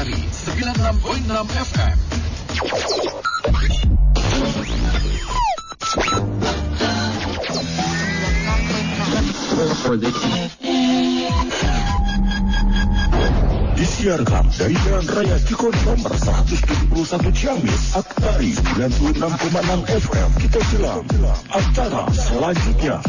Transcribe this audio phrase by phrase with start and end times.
[0.00, 1.28] Sari 96.6
[1.60, 1.96] FM
[13.76, 19.20] Disiarkan dari Jalan Raya Cikon nomor 171 Ciamis, Aktari 96,6
[19.84, 20.28] FM.
[20.40, 21.04] Kita silam
[21.52, 23.04] acara selanjutnya.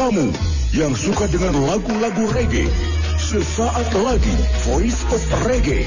[0.00, 0.32] kamu
[0.72, 2.64] yang suka dengan lagu-lagu reggae,
[3.20, 4.32] sesaat lagi
[4.64, 5.84] Voice of Reggae.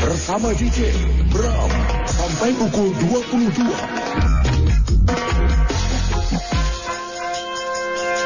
[0.00, 0.88] Bersama DJ
[1.28, 1.68] Bram
[2.08, 3.60] sampai pukul 22.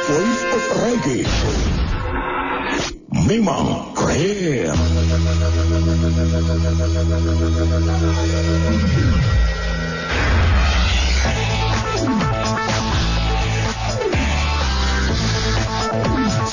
[0.06, 1.26] Voice of Reggae.
[3.26, 4.78] Memang keren.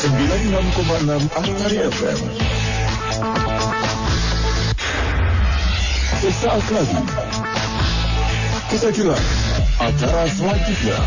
[0.04, 1.32] 96,6
[1.80, 2.20] FM.
[6.20, 7.00] Sesaat lagi
[8.68, 9.24] kita jelas
[9.80, 11.00] acara selanjutnya.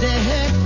[0.00, 0.59] day.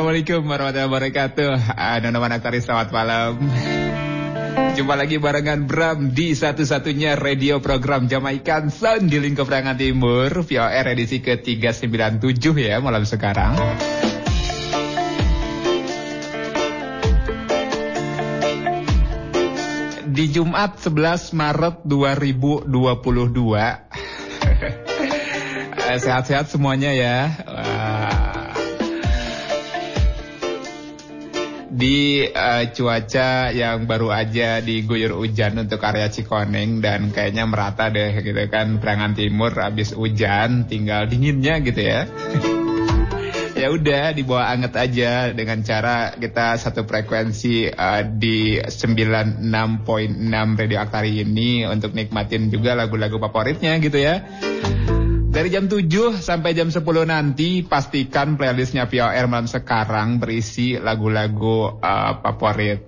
[0.00, 1.76] Assalamualaikum warahmatullahi wabarakatuh.
[1.76, 3.36] Uh, Nona Manaktari, selamat malam.
[4.72, 10.32] Jumpa lagi barengan Bram di satu-satunya radio program Jamaikan Sound di lingkup Rangan Timur.
[10.40, 12.16] VOR edisi ke-397
[12.56, 13.60] ya malam sekarang.
[20.08, 22.64] Di Jumat 11 Maret 2022.
[25.76, 27.36] Eh, sehat-sehat semuanya ya.
[31.70, 38.10] Di uh, cuaca yang baru aja diguyur hujan untuk area Cikoneng dan kayaknya merata deh
[38.26, 42.10] gitu kan Perangan Timur habis hujan tinggal dinginnya gitu ya.
[43.60, 49.44] ya udah dibawa anget aja dengan cara kita satu frekuensi uh, di 96.6
[50.56, 54.24] Radio Aktari ini untuk nikmatin juga lagu-lagu favoritnya gitu ya.
[55.30, 62.18] Dari jam 7 sampai jam 10 nanti pastikan playlistnya VOR malam sekarang berisi lagu-lagu uh,
[62.18, 62.82] favorit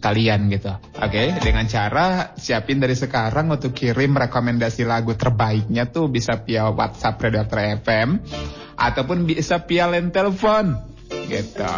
[0.00, 0.72] kalian gitu.
[0.96, 1.26] Oke, okay?
[1.36, 7.60] dengan cara siapin dari sekarang untuk kirim rekomendasi lagu terbaiknya tuh bisa via WhatsApp Redaktor
[7.84, 8.16] FM
[8.80, 10.72] ataupun bisa via line telepon
[11.28, 11.68] gitu.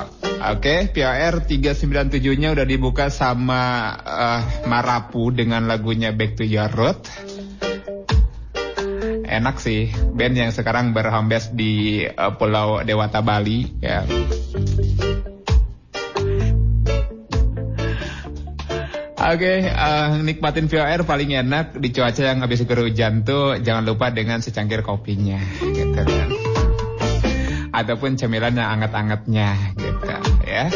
[0.54, 0.94] Oke, okay?
[0.94, 4.40] POR 397-nya udah dibuka sama uh,
[4.70, 7.02] Marapu dengan lagunya Back to Your Road
[9.30, 14.02] enak sih band yang sekarang berhambes di uh, Pulau Dewata Bali ya.
[19.20, 23.86] Oke, okay, uh, eh, nikmatin VOR paling enak di cuaca yang habis hujan tuh jangan
[23.86, 26.28] lupa dengan secangkir kopinya gitu kan.
[27.70, 30.10] Ataupun cemilan yang anget-angetnya gitu
[30.42, 30.66] ya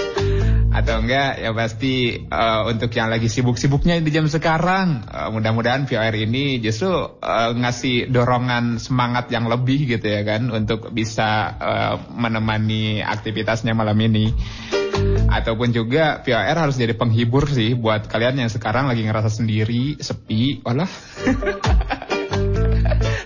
[0.75, 6.11] atau enggak ya pasti uh, untuk yang lagi sibuk-sibuknya di jam sekarang uh, mudah-mudahan VR
[6.19, 13.07] ini justru uh, ngasih dorongan semangat yang lebih gitu ya kan untuk bisa uh, menemani
[13.07, 14.35] aktivitasnya malam ini.
[15.31, 20.63] Ataupun juga VR harus jadi penghibur sih buat kalian yang sekarang lagi ngerasa sendiri sepi
[20.67, 20.91] walah.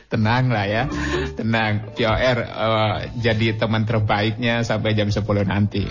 [0.09, 0.85] Tenang lah ya
[1.37, 1.93] tenang.
[1.93, 5.85] VR uh, jadi teman terbaiknya sampai jam 10 nanti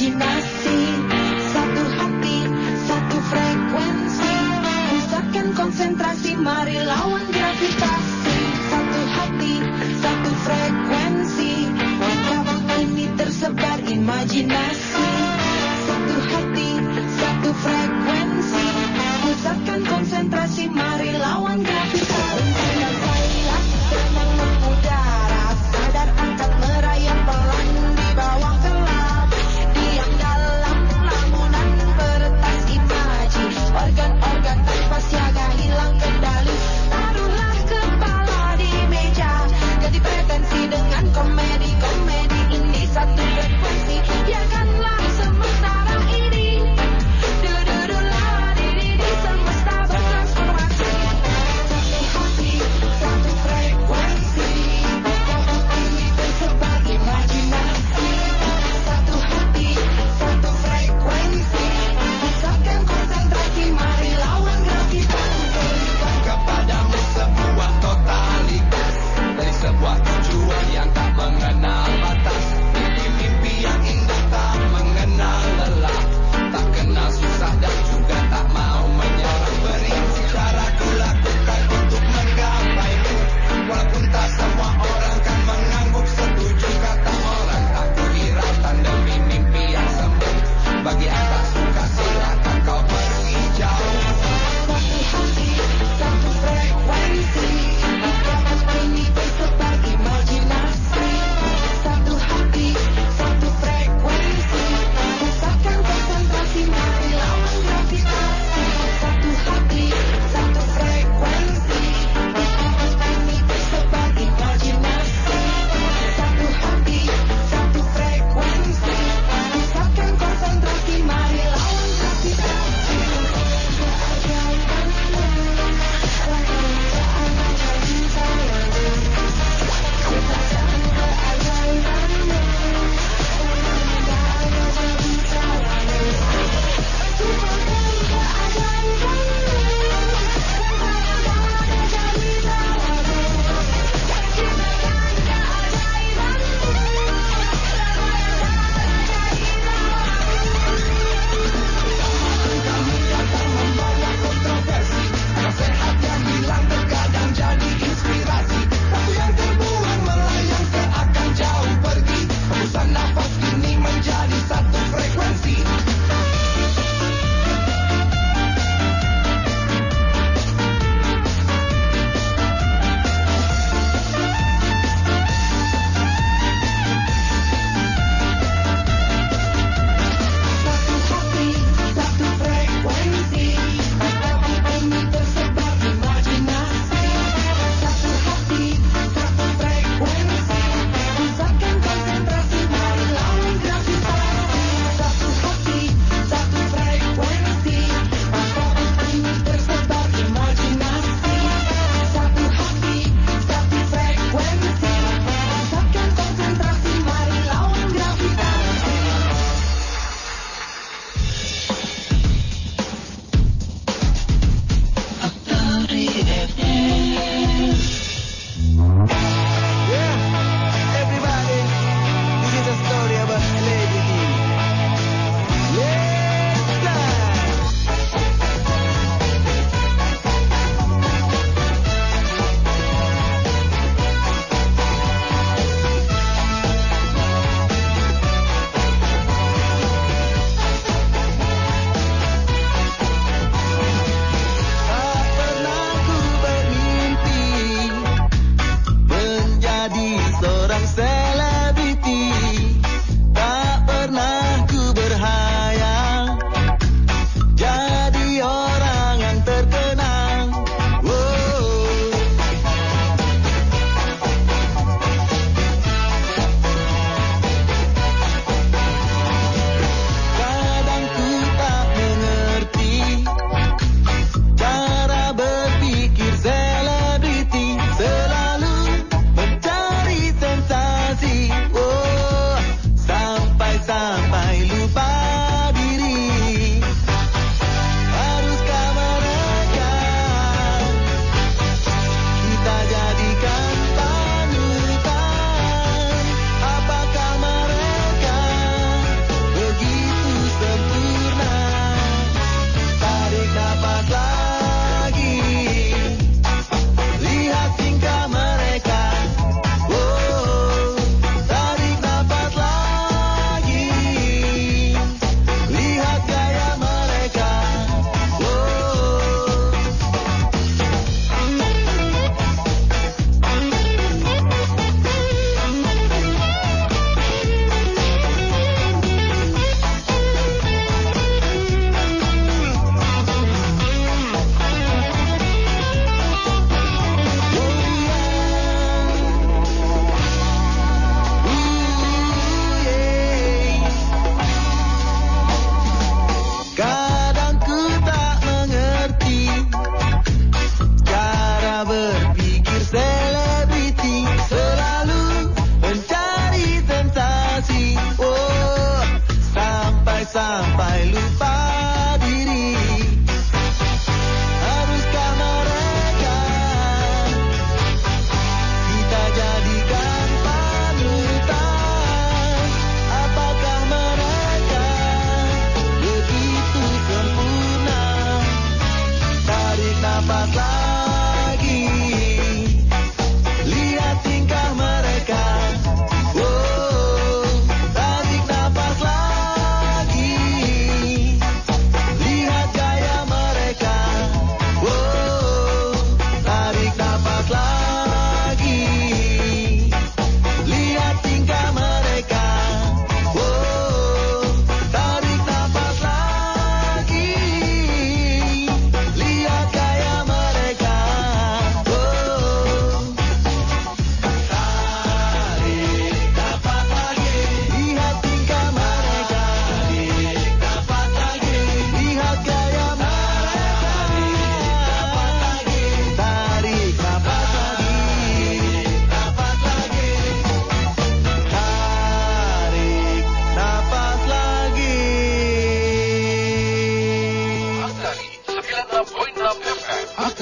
[0.00, 0.29] de nada.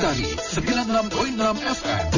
[0.09, 2.18] Aktari 96.6 FM.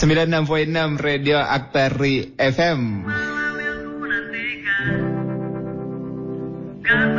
[0.00, 3.04] 96.6 Radio Aktari FM.
[6.80, 7.12] Kan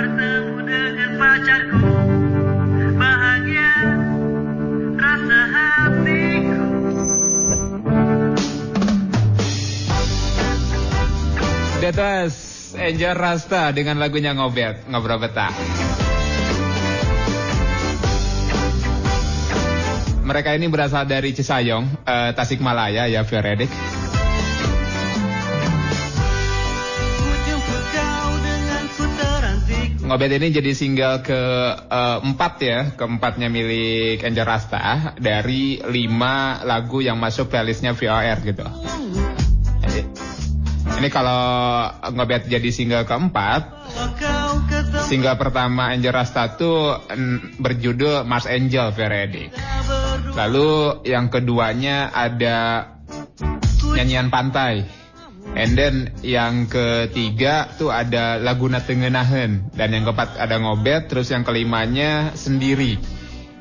[12.02, 15.54] was Angel Rasta dengan lagunya ngobet, ngobrol betah.
[20.32, 23.68] Mereka ini berasal dari Cisayong, eh, Tasikmalaya ya, Fioredik.
[30.08, 31.36] Ngobet ini jadi single ke
[31.76, 38.64] eh, empat ya, keempatnya milik Angel Rasta dari lima lagu yang masuk playlistnya VOR gitu.
[40.96, 41.44] Ini kalau
[42.08, 43.68] Ngobet jadi single keempat,
[45.12, 49.52] single pertama Angel Rasta tuh mm, berjudul Mars Angel Veredik.
[50.32, 52.88] Lalu yang keduanya ada
[53.92, 54.88] nyanyian pantai.
[55.52, 61.44] And then yang ketiga tuh ada Laguna Tengenahen dan yang keempat ada ngobet, terus yang
[61.44, 62.96] kelimanya sendiri.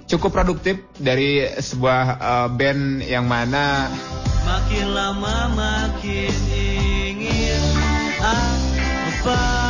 [0.07, 3.91] Cukup produktif dari sebuah eh, band yang mana
[4.41, 7.63] Makin lama makin ingin
[8.23, 9.70] apa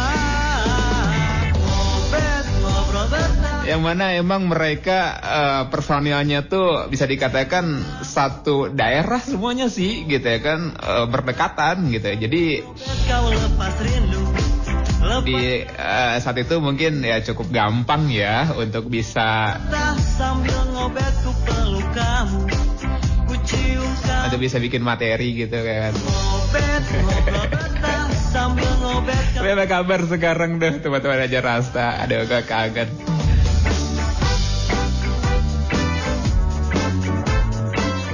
[3.67, 10.41] yang mana emang mereka eh, personilnya tuh bisa dikatakan satu daerah semuanya sih gitu ya
[10.41, 12.17] kan eh, berdekatan gitu ya.
[12.17, 12.45] Jadi
[15.25, 19.57] di eh, saat itu mungkin ya cukup gampang ya untuk bisa
[24.31, 25.93] untuk bisa bikin materi gitu kan.
[29.35, 31.99] Tapi apa kabar sekarang deh teman-teman aja Rasta?
[31.99, 33.20] Ada gak kangen?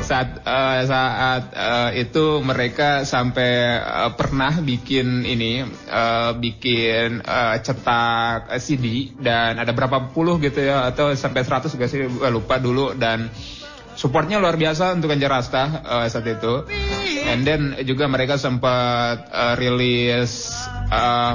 [0.06, 8.54] Saat eh, saat eh, itu mereka sampai eh, pernah bikin ini eh, bikin eh, cetak
[8.62, 13.34] CD dan ada berapa puluh gitu ya atau sampai 100 gak sih lupa dulu dan
[13.96, 16.54] supportnya luar biasa untuk Anjar Rasta eh, saat itu.
[17.26, 20.54] And then juga mereka sempat eh, rilis
[20.92, 21.34] eh,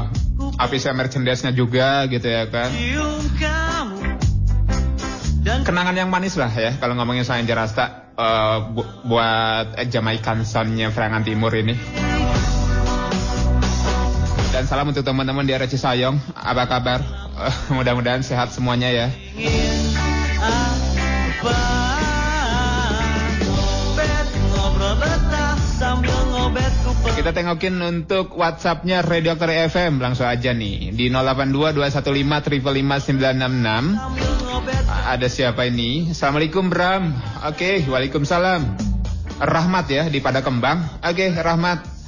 [0.62, 2.70] official merchandise-nya juga gitu ya kan.
[5.42, 10.46] Dan Kenangan yang manis lah ya kalau ngomongin soal Anjar Rasta eh, bu- buat Jamaican
[10.46, 11.74] Sound-nya Frangan Timur ini.
[14.52, 16.38] Dan salam untuk teman-teman di area Cisayong.
[16.38, 17.00] Apa kabar?
[17.42, 19.08] Eh, mudah-mudahan sehat semuanya ya.
[19.34, 19.98] ingin
[20.38, 21.81] apa
[27.22, 31.94] Kita tengokin untuk WhatsApp-nya Radio Aktor FM langsung aja nih di 082 215
[33.14, 33.94] 966.
[33.94, 36.10] sambil ngobet Ada siapa ini?
[36.18, 37.14] Assalamualaikum Bram.
[37.46, 38.66] Oke, waalaikumsalam.
[39.38, 40.82] Rahmat ya di Pada Kembang.
[41.06, 42.01] Oke, Rahmat.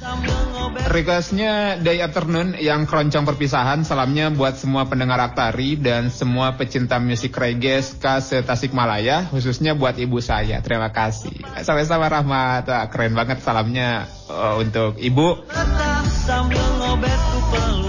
[0.84, 3.88] Requestnya Day Afternoon yang keroncong perpisahan.
[3.88, 10.20] Salamnya buat semua pendengar Aktari dan semua pecinta musik reggae ska Tasikmalaya, khususnya buat ibu
[10.20, 10.60] saya.
[10.60, 11.32] Terima kasih.
[11.64, 12.68] Sama-sama Rahmat.
[12.92, 15.40] Keren banget salamnya eh, untuk ibu.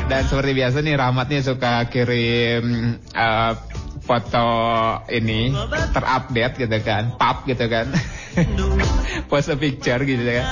[0.05, 3.53] Dan seperti biasa nih Rahmat nih suka kirim eh,
[4.05, 4.47] foto
[5.09, 5.49] ini
[5.91, 7.89] terupdate gitu kan, pap gitu kan.
[9.31, 10.45] Post a picture gitu kan.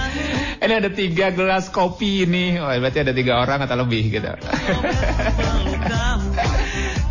[0.57, 4.33] Ini ada tiga gelas kopi ini, oh, berarti ada tiga orang atau lebih gitu.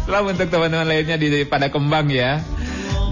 [0.02, 2.42] Selamat untuk teman-teman lainnya di pada kembang ya.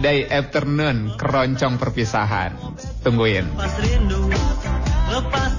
[0.01, 2.57] Day afternoon, keroncong perpisahan.
[3.05, 3.47] Tungguin.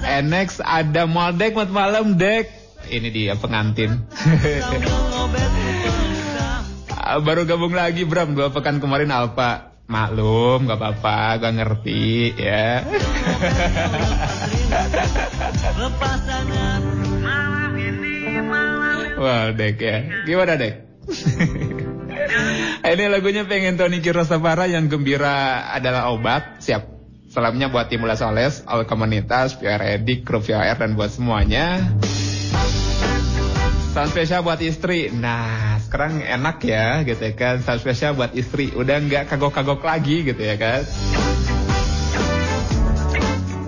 [0.01, 2.49] And next ada Maldek, malam Dek.
[2.89, 4.01] Ini dia pengantin.
[7.19, 9.75] Baru gabung lagi Bram, dua pekan kemarin Alpa.
[9.91, 12.79] Maklum, gak apa-apa, gak ngerti ya.
[19.19, 20.23] Wah, Dek ya.
[20.23, 20.87] Gimana Dek?
[22.81, 26.63] Ini lagunya pengen Tony Kirosafara yang gembira adalah obat.
[26.63, 27.01] Siap.
[27.31, 31.79] Salamnya buat Timula Soles, all komunitas, PR Edik, kru VR dan buat semuanya.
[33.95, 35.07] Salam spesial buat istri.
[35.15, 37.59] Nah, sekarang enak ya gitu ya kan.
[37.59, 38.71] Salam spesial buat istri.
[38.71, 40.87] Udah nggak kagok-kagok lagi gitu ya kan.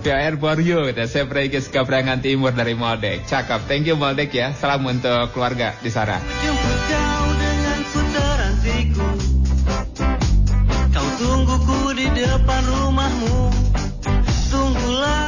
[0.03, 1.03] PR for you, gitu.
[1.03, 3.27] saya Pregis Kabrangan Timur dari Moldek.
[3.27, 4.55] Cakep, thank you Moldek ya.
[4.55, 6.23] Salam untuk keluarga di sana.
[6.23, 9.07] Kau dengan putaran tiku
[10.95, 13.36] Kau tungguku di depan rumahmu
[14.51, 15.27] Tunggulah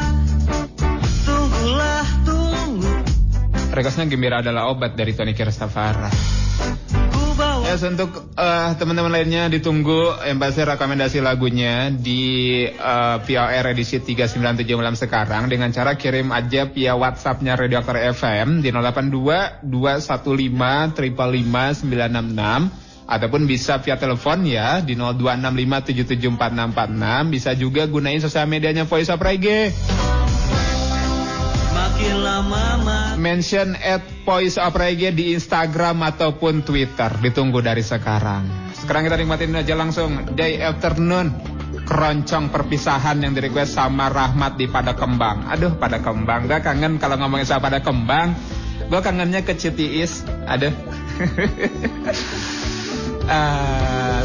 [1.24, 2.94] Tunggulah Tunggu
[3.72, 6.36] Requestnya gembira adalah obat dari Tony Kirstafara.
[7.76, 14.96] Yes, untuk eh, teman-teman lainnya ditunggu pasti rekomendasi lagunya di eh, POR edisi 397 malam
[14.96, 23.12] sekarang dengan cara kirim aja via WhatsAppnya Radio Aktor FM di 082 215 555 966
[23.12, 29.76] ataupun bisa via telepon ya di 0265774646 bisa juga gunain sosial medianya Voice of Reggae
[31.76, 37.10] Makin lama makin mention at Voice of Reggae di Instagram ataupun Twitter.
[37.20, 38.72] Ditunggu dari sekarang.
[38.78, 41.34] Sekarang kita nikmatin aja langsung Day Afternoon.
[41.86, 45.46] Keroncong perpisahan yang di request sama Rahmat di Pada Kembang.
[45.52, 46.50] Aduh, Pada Kembang.
[46.50, 48.34] Gak kangen kalau ngomongin sama Pada Kembang.
[48.90, 50.26] Gue kangennya ke Citiis.
[50.50, 50.74] Aduh.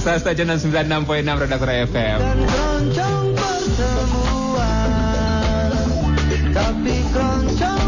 [0.00, 2.18] Saya stasiun 96.6 Redaktor FM.
[2.20, 4.19] dan keroncong pertemuan
[6.60, 7.79] Tapi keroncong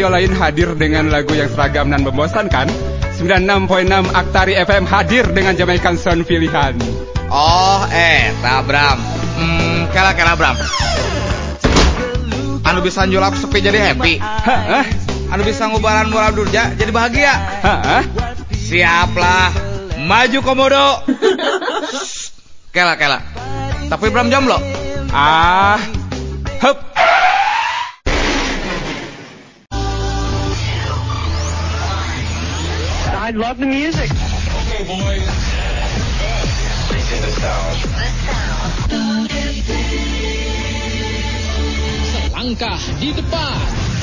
[0.00, 2.72] radio lain hadir dengan lagu yang seragam dan membosankan,
[3.20, 3.84] 96.6
[4.16, 6.72] Aktari FM hadir dengan Jamaican Sound pilihan.
[7.28, 8.96] Oh, eh, Bram.
[9.36, 10.56] Hmm, kela kela Bram.
[12.64, 14.16] Anu bisa nyulap sepi jadi happy.
[14.24, 14.88] Hah?
[15.36, 17.36] Anu bisa ngubaran moral durja jadi bahagia.
[17.60, 18.00] Hah?
[18.56, 19.52] Siaplah.
[20.00, 21.04] Maju komodo.
[22.72, 23.20] kela kela.
[23.92, 24.56] Tapi Bram jomblo.
[25.12, 25.76] Ah,
[26.64, 26.89] hup.
[33.30, 34.10] I love the music.
[34.10, 35.22] Okay, boys.
[36.90, 37.78] The sound.
[37.86, 39.30] The sound.
[42.10, 43.99] Selangkah di depan.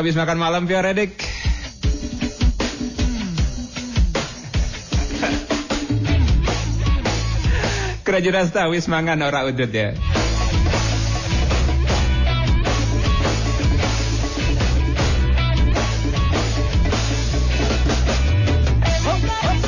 [0.00, 1.12] Habis makan malam Via Redik?
[8.00, 9.92] Kerajuran wis mangan ora udut ya.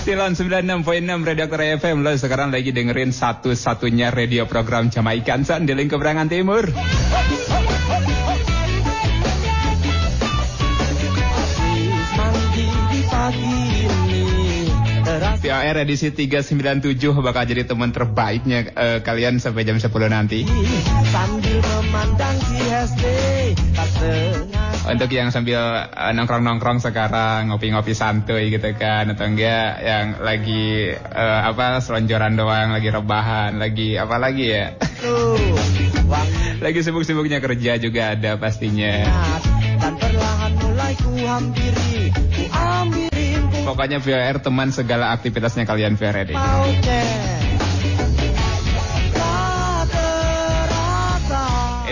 [0.02, 5.76] Silon 96.6 Radio Aktor FM Lo sekarang lagi dengerin satu-satunya radio program Jamaikan San di
[5.78, 6.66] lingkup Berangan Timur
[15.62, 20.42] POR edisi 397 bakal jadi teman terbaiknya eh, kalian sampai jam 10 nanti
[21.14, 23.04] sambil memandang si SD
[23.70, 30.18] Tak sengaja Untuk yang sambil eh, nongkrong-nongkrong sekarang ngopi-ngopi santuy gitu kan atau enggak yang
[30.18, 34.74] lagi eh, apa selonjoran doang, lagi rebahan, lagi apa lagi ya?
[36.58, 39.06] Lagi sibuk-sibuknya kerja juga ada pastinya.
[39.78, 43.11] Dan perlahan mulai ku hampiri Ku ambilin ku
[43.62, 46.36] Pokoknya VOR teman segala aktivitasnya kalian VOR ini.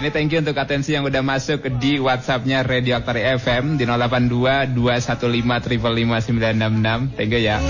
[0.01, 4.73] Ini thank you untuk atensi yang udah masuk di WhatsAppnya Radio Aktari FM di 082
[4.73, 7.61] 215 555 Thank you ya.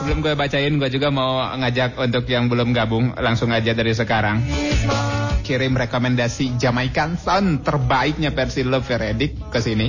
[0.00, 4.40] Sebelum gue bacain, gue juga mau ngajak untuk yang belum gabung langsung aja dari sekarang.
[5.40, 9.88] Kirim rekomendasi Jamaican Sound terbaiknya versi Love Veredik ke sini.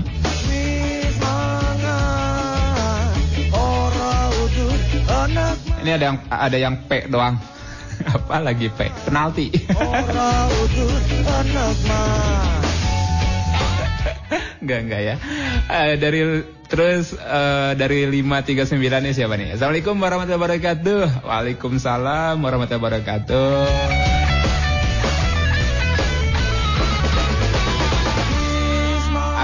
[5.81, 7.35] Ini ada yang ada yang P doang.
[8.15, 8.89] Apa lagi P?
[9.05, 9.49] Penalti.
[14.61, 15.15] Enggak enggak ya.
[15.73, 16.21] Eh, dari
[16.69, 19.57] terus eh, dari 539 ini siapa nih?
[19.57, 21.25] Assalamualaikum warahmatullahi wabarakatuh.
[21.25, 24.10] Waalaikumsalam warahmatullahi wabarakatuh.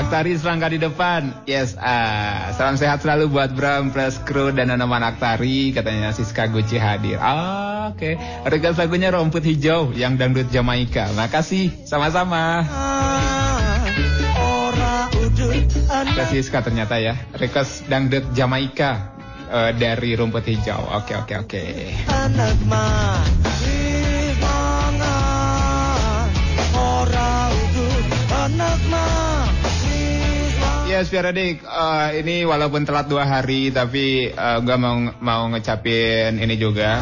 [0.07, 1.43] Aktari selangkah di depan.
[1.43, 2.55] Yes, ah.
[2.55, 5.75] Salam sehat selalu buat Bram, Plus Crew dan Anoman Aktari.
[5.75, 7.19] Katanya Siska Gucci hadir.
[7.19, 8.15] Ah, oke.
[8.47, 11.11] Request lagunya Rumput Hijau yang dangdut Jamaika.
[11.11, 11.83] Makasih.
[11.83, 12.63] Sama-sama.
[16.15, 17.19] Kasih Siska ternyata ya.
[17.35, 19.11] Request dangdut Jamaika
[19.51, 20.87] eh, dari Rumput Hijau.
[21.03, 21.63] Oke, oke, oke.
[24.39, 26.31] mangan
[26.71, 29.36] Ora udut anak mah
[30.87, 35.43] Mangan Yes, biar adik, eh, ini walaupun telat dua hari, tapi eh, gua mau mau
[35.51, 36.95] ngecapin ini juga.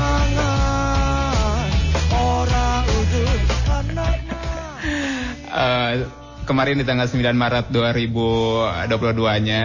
[5.54, 5.92] Eh,
[6.50, 9.64] kemarin di tanggal 9 Maret 2022-nya,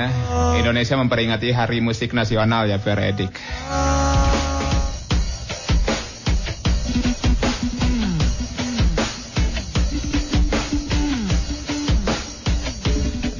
[0.60, 3.32] Indonesia memperingati Hari Musik Nasional ya, biar adik.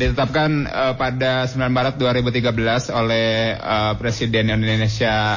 [0.01, 5.37] Ditetapkan eh, pada 9 Maret 2013 oleh eh, Presiden Indonesia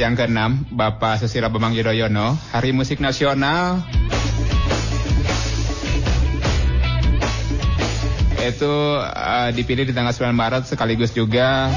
[0.00, 3.84] yang ke-6, Bapak Susilo Bambang Yudhoyono, Hari Musik Nasional
[8.40, 8.74] itu
[9.04, 11.68] eh, dipilih di tanggal 9 Maret sekaligus juga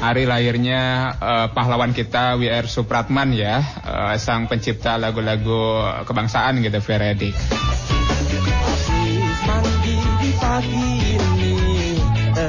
[0.00, 7.36] hari lahirnya eh, pahlawan kita WR Supratman ya, eh, sang pencipta lagu-lagu kebangsaan gitu, Veredik.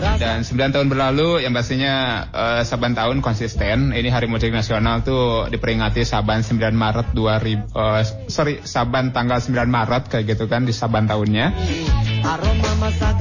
[0.01, 3.93] Dan 9 tahun berlalu yang pastinya eh, saban tahun konsisten.
[3.93, 9.53] Ini Hari Musik Nasional tuh diperingati saban 9 Maret 2000 eh, sorry, saban tanggal 9
[9.69, 11.53] Maret kayak gitu kan di saban tahunnya.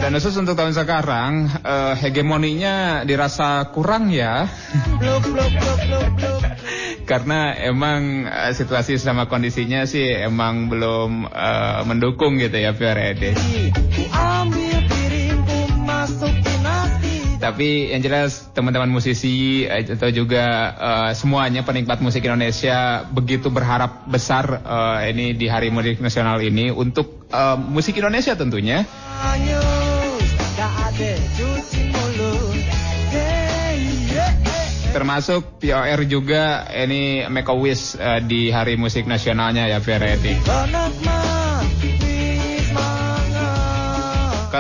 [0.00, 4.48] Dan khusus untuk tahun sekarang eh, hegemoninya dirasa kurang ya.
[7.10, 13.36] Karena emang situasi sama kondisinya sih emang belum eh, mendukung gitu ya Fiorede.
[17.50, 24.06] Tapi yang jelas teman-teman musisi eh, atau juga eh, semuanya penikmat musik Indonesia begitu berharap
[24.06, 28.86] besar eh, ini di Hari Musik Nasional ini untuk eh, musik Indonesia tentunya.
[34.94, 40.38] Termasuk POR juga ini make wish eh, di Hari Musik Nasionalnya ya Feredi.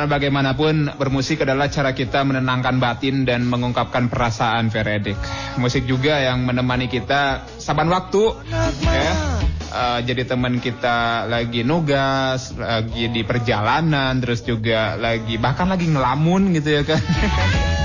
[0.00, 5.12] Karena bagaimanapun bermusik adalah cara kita menenangkan batin dan mengungkapkan perasaan Veredik.
[5.60, 8.32] Musik juga yang menemani kita saban waktu
[8.80, 9.12] ya.
[9.60, 16.56] Eh, jadi teman kita lagi nugas, lagi di perjalanan, terus juga lagi bahkan lagi ngelamun
[16.56, 17.04] gitu ya kan.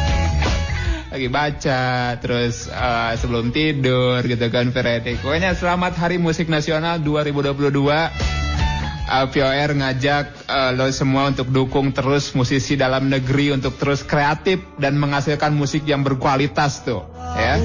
[1.19, 5.19] lagi baca, terus eh, sebelum tidur gitu kan Veredik.
[5.19, 8.54] Pokoknya selamat Hari Musik Nasional 2022.
[9.05, 14.65] Uh, POR ngajak uh, lo semua untuk dukung terus musisi dalam negeri untuk terus kreatif
[14.81, 17.05] dan menghasilkan musik yang berkualitas tuh
[17.37, 17.61] ya.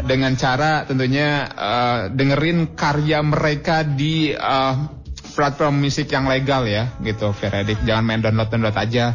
[0.00, 4.96] Dengan cara tentunya uh, dengerin karya mereka di uh,
[5.36, 9.14] platform musik yang legal ya gitu Veredik jangan main download download aja.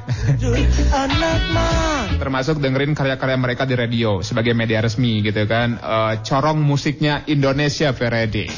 [2.22, 5.82] Termasuk dengerin karya-karya mereka di radio sebagai media resmi gitu kan.
[5.82, 8.54] Uh, corong musiknya Indonesia Veredik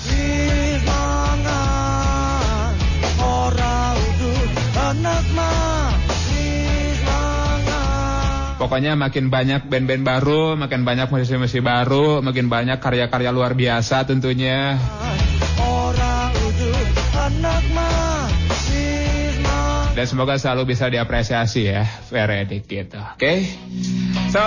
[8.66, 14.74] pokoknya makin banyak band-band baru, makin banyak musisi-musisi baru, makin banyak karya-karya luar biasa tentunya.
[19.96, 23.00] Dan semoga selalu bisa diapresiasi ya, Veredik gitu.
[23.00, 23.48] Oke.
[24.34, 24.44] So,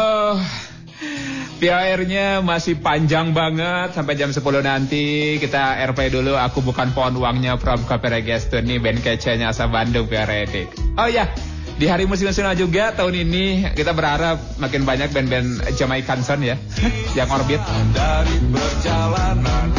[1.58, 5.38] PIR-nya masih panjang banget sampai jam 10 nanti.
[5.38, 10.06] Kita RP dulu, aku bukan pohon uangnya from Kopere Gestur nih band kecenya asal Bandung
[10.06, 10.70] Veredik.
[10.98, 11.30] Oh ya,
[11.78, 16.58] di hari musik nasional juga tahun ini kita berharap makin banyak band-band Jamaican Sound ya
[17.18, 17.62] yang orbit.
[17.94, 19.70] dari perjalanan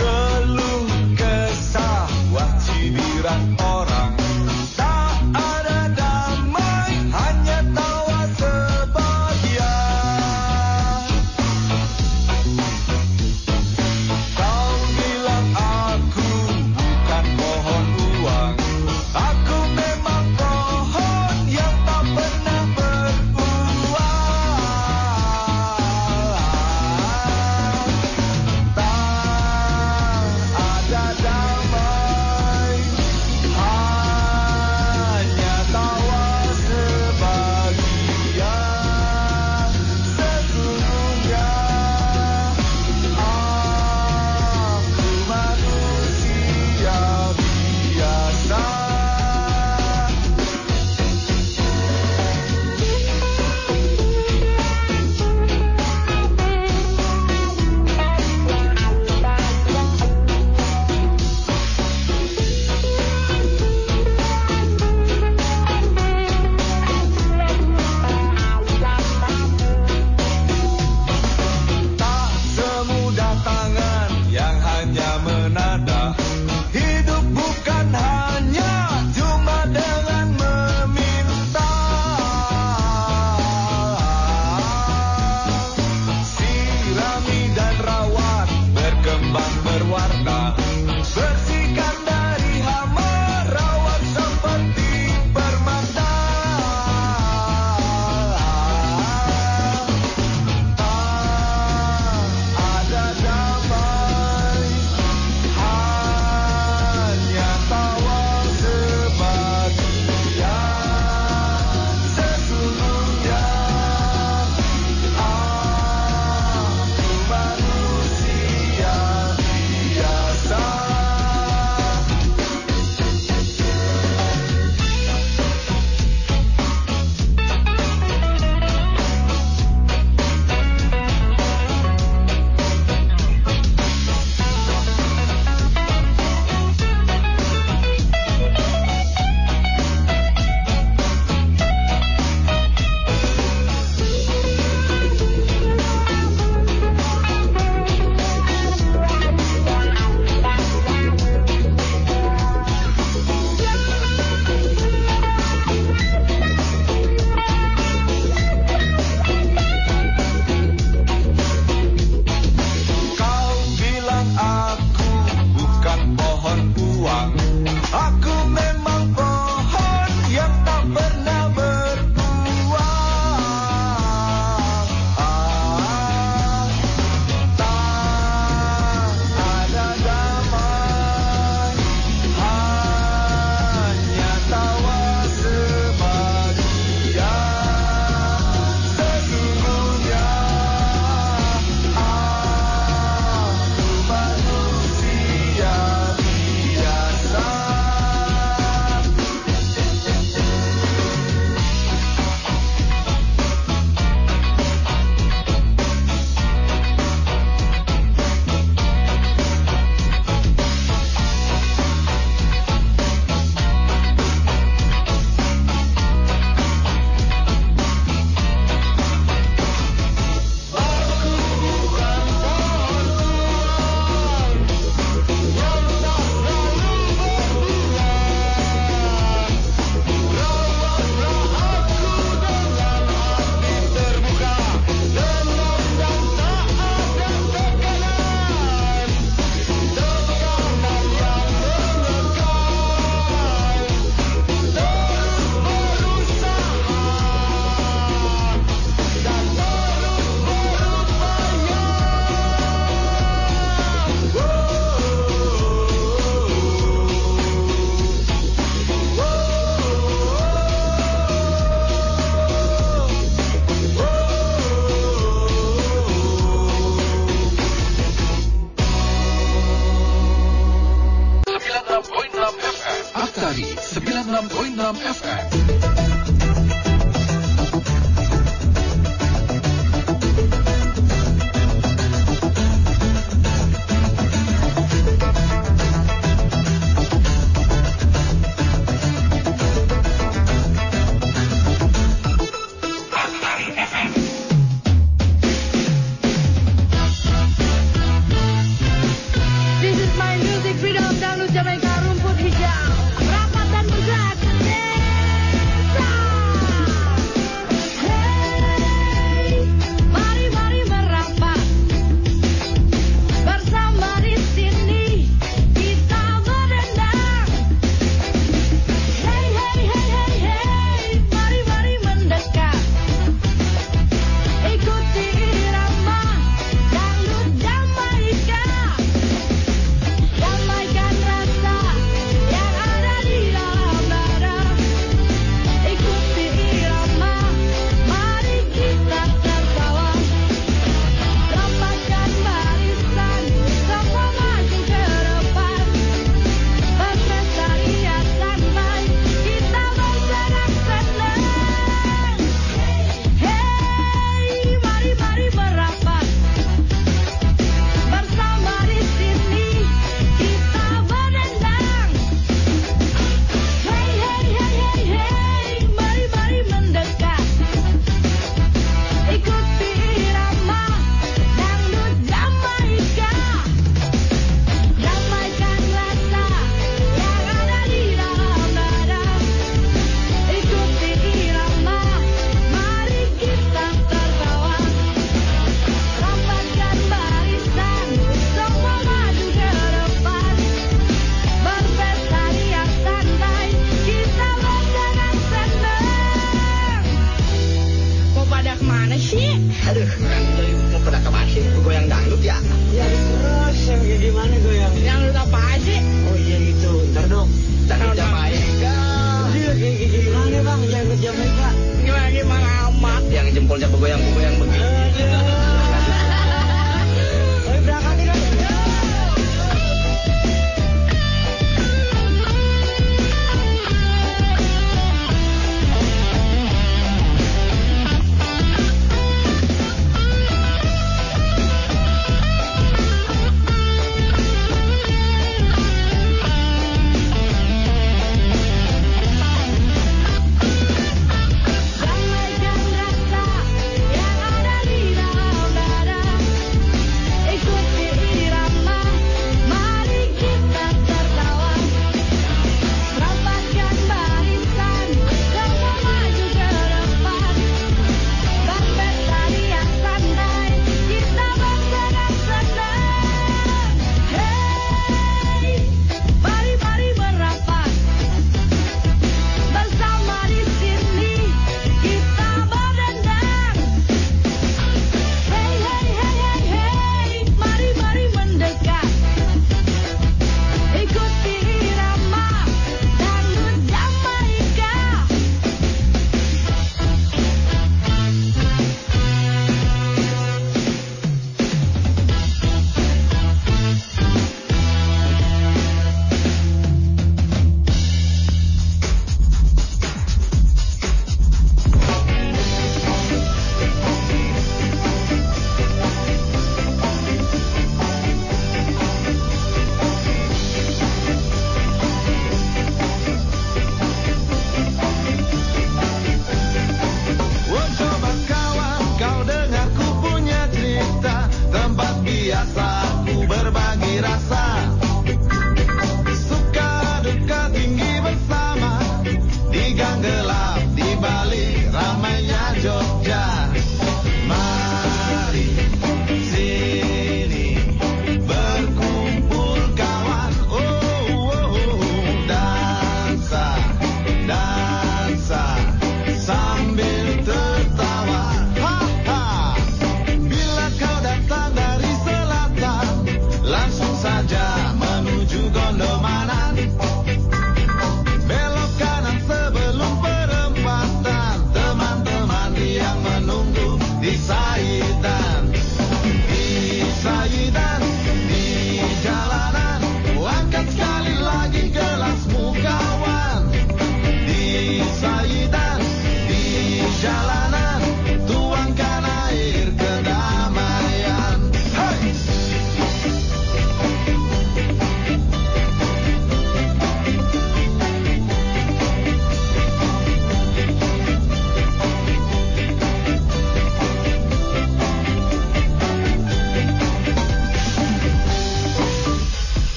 [0.00, 0.84] keluh
[1.16, 2.52] kesah wah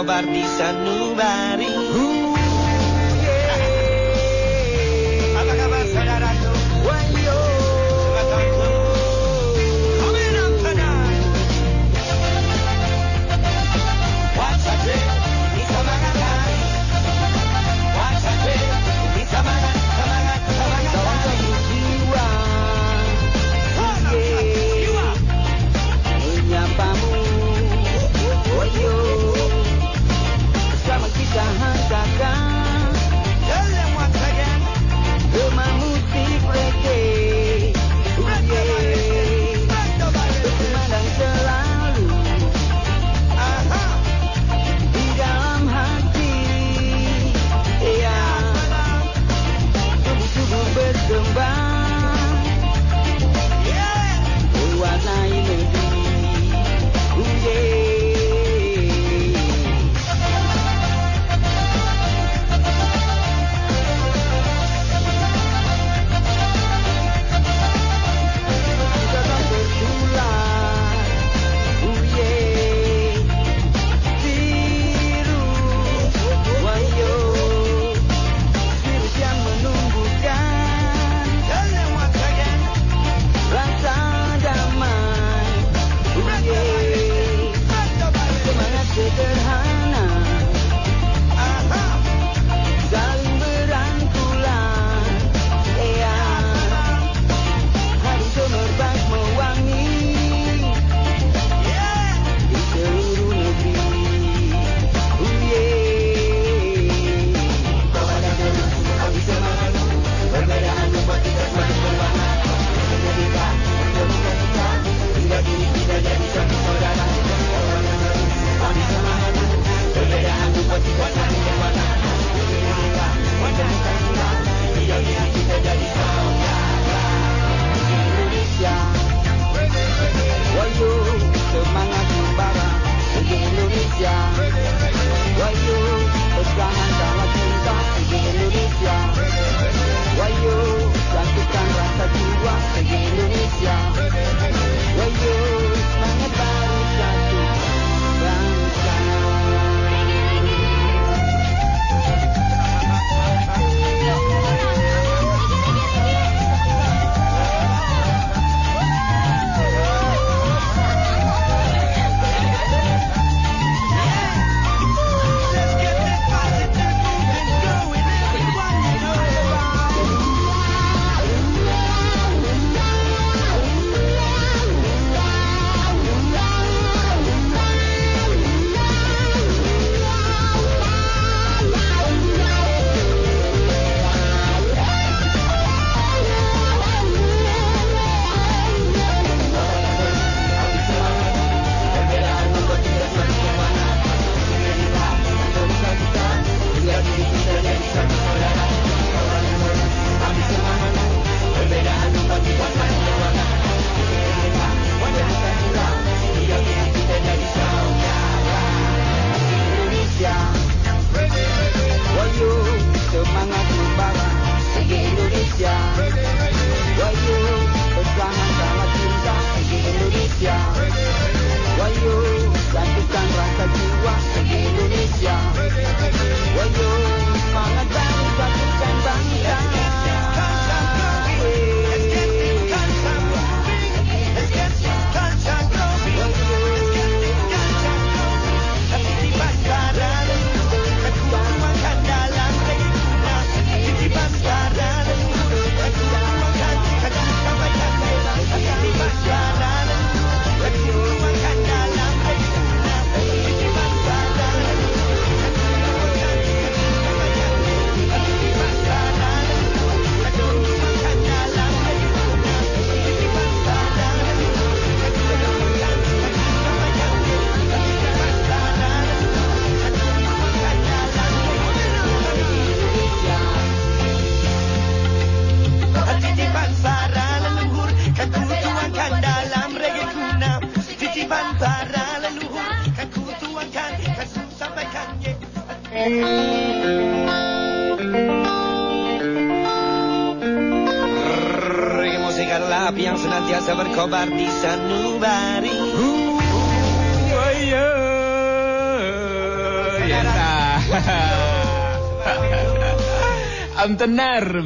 [0.00, 0.79] را سن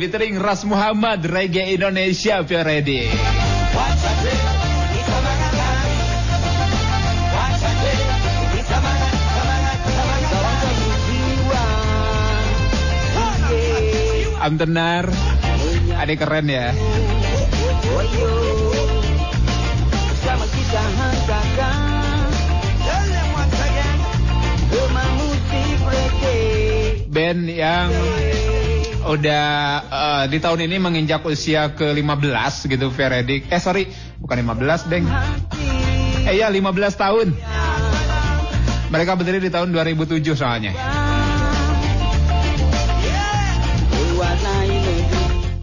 [0.05, 3.09] featuring Ras Muhammad Reggae Indonesia you're ready.
[14.45, 15.09] Amtenar.
[15.97, 16.69] Adik keren ya.
[27.09, 27.89] Band yang
[29.05, 29.45] udah
[29.85, 33.53] eh, di tahun ini menginjak usia ke-15 gitu Veredik.
[33.53, 35.05] Eh sorry, bukan 15, Deng.
[36.25, 36.65] Eh ya 15
[36.97, 37.37] tahun.
[38.89, 40.73] Mereka berdiri di tahun 2007 soalnya.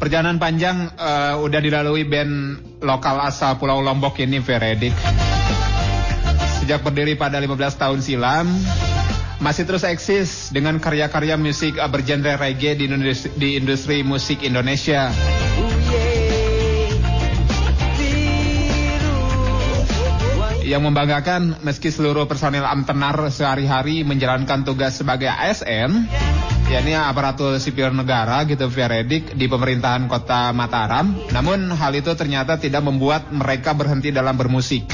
[0.01, 2.33] Perjalanan panjang eh, udah dilalui band
[2.81, 4.93] lokal asal Pulau Lombok ini Veredik.
[6.61, 8.45] Sejak berdiri pada 15 tahun silam,
[9.41, 15.09] masih terus eksis dengan karya-karya musik eh, bergenre reggae di industri, di industri musik Indonesia.
[20.61, 26.07] Yang membanggakan meski seluruh personil Amtenar sehari-hari menjalankan tugas sebagai ASN,
[26.71, 31.11] yakni aparatur sipil negara gitu Veredik di pemerintahan kota Mataram.
[31.35, 34.87] Namun hal itu ternyata tidak membuat mereka berhenti dalam bermusik.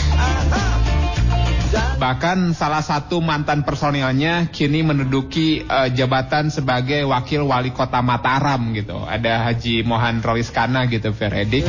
[1.97, 9.03] Bahkan salah satu mantan personilnya kini menduduki eh, jabatan sebagai wakil wali kota Mataram gitu.
[9.03, 11.65] Ada Haji Mohan Roliskana gitu Veredik.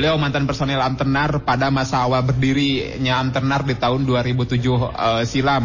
[0.00, 5.64] Beliau mantan personil Amtenar pada masa awal berdirinya Amtenar di tahun 2007 eh, silam.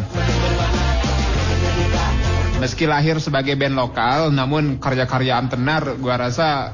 [2.55, 6.72] Meski lahir sebagai band lokal, namun karya-karya Amtenar gua rasa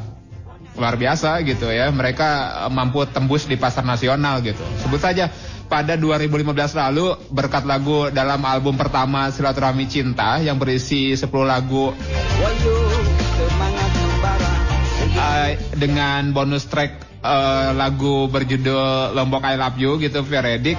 [0.75, 1.91] luar biasa gitu ya.
[1.91, 2.29] Mereka
[2.67, 4.63] eh, mampu tembus di pasar nasional gitu.
[4.83, 5.31] Sebut saja
[5.71, 11.95] pada 2015 lalu berkat lagu dalam album pertama Silaturahmi Cinta yang berisi 10 lagu
[15.15, 20.75] eh, dengan bonus track eh, lagu berjudul Lombok I Love You gitu Veredik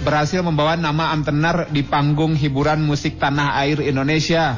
[0.00, 4.56] berhasil membawa nama Amtenar di panggung hiburan musik tanah air Indonesia.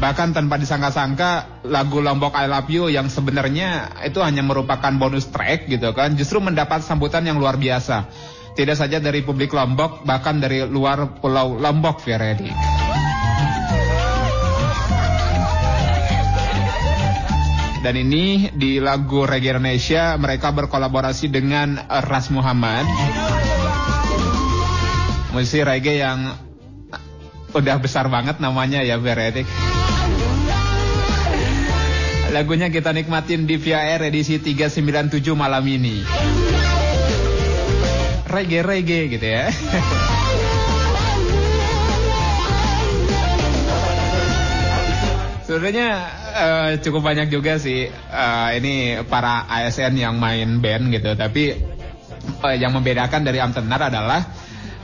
[0.00, 5.68] Bahkan tanpa disangka-sangka lagu Lombok I Love You yang sebenarnya itu hanya merupakan bonus track
[5.68, 8.08] gitu kan justru mendapat sambutan yang luar biasa.
[8.56, 12.56] Tidak saja dari publik Lombok bahkan dari luar pulau Lombok Veredik.
[17.84, 22.88] Dan ini di lagu Reggae Indonesia mereka berkolaborasi dengan Ras Muhammad.
[25.36, 26.49] Musisi reggae yang
[27.50, 29.46] udah besar banget namanya ya Veredik.
[32.30, 36.06] Lagunya kita nikmatin di VAR edisi 397 malam ini.
[38.30, 39.50] Reggae-reggae gitu ya.
[45.50, 45.88] Sebenarnya
[46.30, 51.58] eh, cukup banyak juga sih eh, ini para ASN yang main band gitu, tapi
[52.46, 54.22] eh, yang membedakan dari Amtenar adalah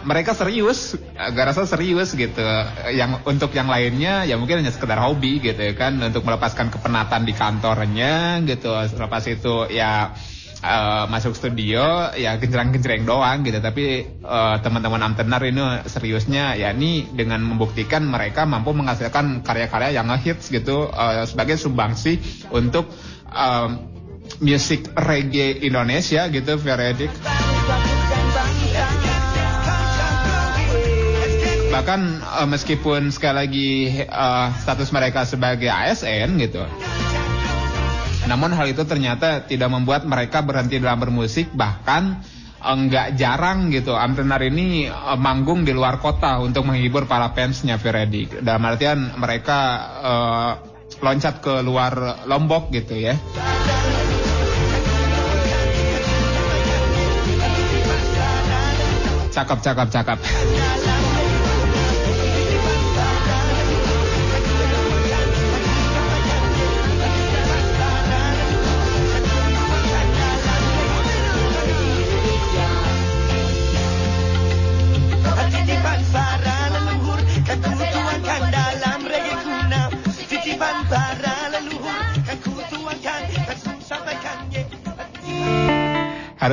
[0.06, 2.46] mereka serius, agak rasa serius gitu.
[2.94, 7.26] Yang untuk yang lainnya ya mungkin hanya sekedar hobi gitu ya kan, untuk melepaskan kepenatan
[7.26, 8.70] di kantornya gitu.
[8.70, 10.14] Lepas itu ya
[10.62, 13.58] eh, masuk studio ya genjreng-genjreng doang gitu.
[13.58, 20.06] Tapi eh, teman-teman Amtenar ini seriusnya ya ini dengan membuktikan mereka mampu menghasilkan karya-karya yang
[20.06, 22.22] ngehits gitu eh, sebagai sumbangsi
[22.54, 22.86] untuk
[23.26, 23.68] eh,
[24.38, 27.10] musik reggae Indonesia gitu Veredik.
[31.76, 33.70] Bahkan eh, meskipun sekali lagi
[34.00, 36.64] eh, status mereka sebagai ASN gitu.
[38.24, 42.24] Namun hal itu ternyata tidak membuat mereka berhenti dalam bermusik bahkan
[42.66, 48.40] enggak jarang gitu Amtenar ini eh, manggung di luar kota untuk menghibur para fansnya Veredik.
[48.40, 49.58] Dalam artian mereka
[50.00, 50.52] eh,
[51.04, 53.20] loncat ke luar Lombok gitu ya.
[59.36, 60.18] Cakep, cakep, cakep.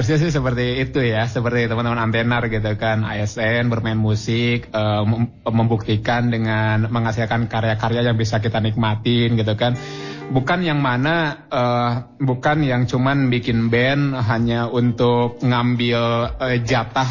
[0.03, 5.31] Harusnya sih seperti itu ya, seperti teman-teman antenar gitu kan, ASN bermain musik, eh, mem-
[5.47, 9.79] membuktikan dengan menghasilkan karya-karya yang bisa kita nikmatin gitu kan.
[10.27, 17.07] Bukan yang mana, eh, bukan yang cuman bikin band hanya untuk ngambil eh, jatah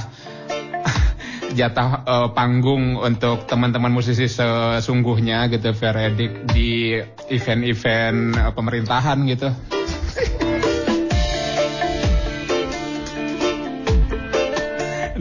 [1.57, 7.01] jatah eh, panggung untuk teman-teman musisi sesungguhnya gitu Veredik di
[7.33, 9.49] event-event pemerintahan gitu.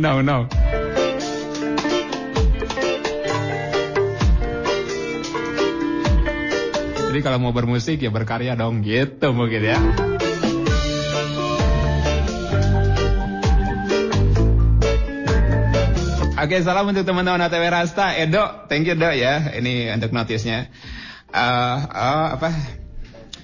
[0.02, 0.50] no, no.
[7.12, 9.78] Jadi kalau mau bermusik ya berkarya dong gitu mungkin ya.
[16.42, 18.18] Oke, salam untuk teman-teman ATW Rasta.
[18.18, 19.54] Edo, thank you Dok ya.
[19.54, 20.74] Ini untuk notisnya.
[21.30, 22.50] Eh, eh, apa?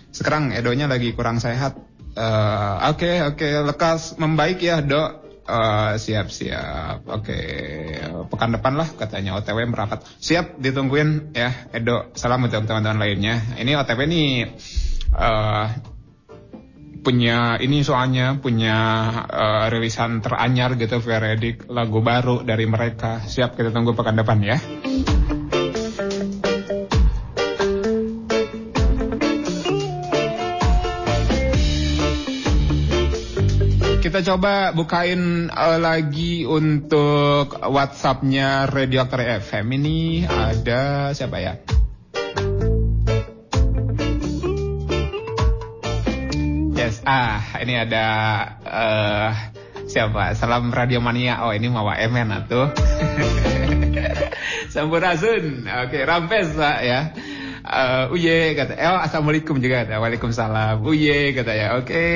[0.09, 1.77] Sekarang Edonya lagi kurang sehat.
[2.17, 5.26] Eh, Oke, oke, lekas membaik ya Dok.
[5.48, 6.28] Eh, siap.
[7.07, 7.40] Oke,
[8.28, 10.03] pekan depan lah katanya OTW merapat.
[10.19, 12.11] Siap, ditungguin ya Edo.
[12.19, 13.56] Salam untuk teman-teman lainnya.
[13.56, 14.28] Ini OTW nih
[15.07, 15.68] eh
[16.99, 18.76] punya ini soalnya punya
[19.32, 23.24] eh, rilisan teranyar gitu Veredik lagu baru dari mereka.
[23.24, 24.60] Siap kita tunggu pekan depan ya.
[34.27, 41.55] Coba bukain eh, lagi untuk WhatsAppnya Radio Aktor FM ini ada siapa ya?
[46.75, 48.07] Yes, ah ini ada
[48.67, 49.31] eh
[49.87, 50.35] siapa?
[50.35, 51.47] Salam Radio Mania.
[51.47, 52.75] Oh ini Mawa Emen atuh.
[54.75, 55.71] Sampurasun.
[55.87, 57.15] Oke, rampes Pak ya.
[57.68, 60.80] Eh, uye kata, eh assalamualaikum juga kata, waalaikumsalam.
[60.88, 62.07] Uye kata ya, oke,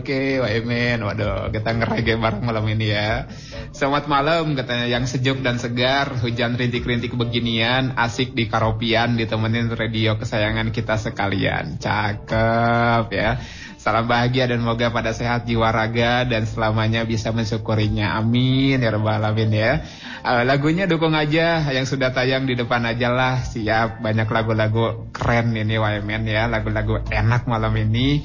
[0.00, 3.28] oke, Wah Emen, waduh, kita ngerege bareng malam ini ya.
[3.76, 10.16] Selamat malam katanya, yang sejuk dan segar, hujan rintik-rintik beginian, asik di Karopian, ditemenin radio
[10.16, 11.76] kesayangan kita sekalian.
[11.76, 13.44] Cakep ya.
[13.84, 18.16] Salam bahagia dan moga pada sehat jiwa raga dan selamanya bisa mensyukurinya.
[18.16, 19.84] Amin ya rabbal alamin ya.
[20.24, 23.44] Eh, lagunya dukung aja yang sudah tayang di depan aja lah.
[23.44, 28.24] Siap banyak lagu-lagu keren ini YMN ya, lagu-lagu enak malam ini.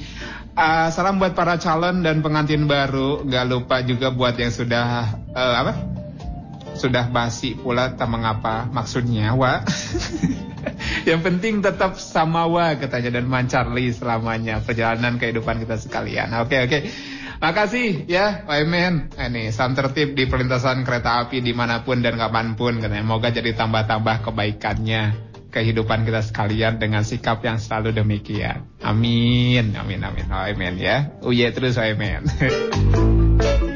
[0.56, 3.28] Eh, salam buat para calon dan pengantin baru.
[3.28, 5.76] Gak lupa juga buat yang sudah eh, apa?
[6.80, 9.68] Sudah basi pula tak mengapa maksudnya, Wak.
[11.10, 16.34] Yang penting tetap samawa katanya dan mancarli selamanya perjalanan kehidupan kita sekalian.
[16.40, 16.80] Oke oke.
[17.40, 19.08] Makasih ya Pak Emen.
[19.16, 23.06] Ini salam tertib di perlintasan kereta api di mana pun dan kapan pun katanya.
[23.08, 28.68] Moga jadi tambah-tambah kebaikannya kehidupan kita sekalian dengan sikap yang selalu demikian.
[28.84, 30.28] Amin, amin, amin.
[30.28, 31.16] Emen ya.
[31.24, 31.96] Uye terus Pak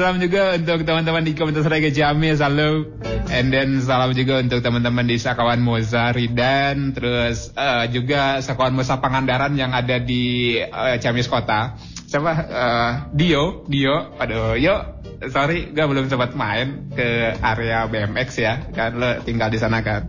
[0.00, 2.88] Salam juga untuk teman-teman di komunitas Reggae Ciamis, halo.
[3.28, 8.96] And then salam juga untuk teman-teman di Sakawan Moza Ridan, terus eh, juga Sakawan Moza
[8.96, 11.76] Pangandaran yang ada di eh, Ciamis Kota.
[12.08, 12.32] Siapa?
[12.32, 14.16] Eh, Dio, Dio.
[14.16, 15.04] Aduh, yuk.
[15.28, 20.08] Sorry, gue belum sempat main ke area BMX ya, kan lo tinggal di sana kan.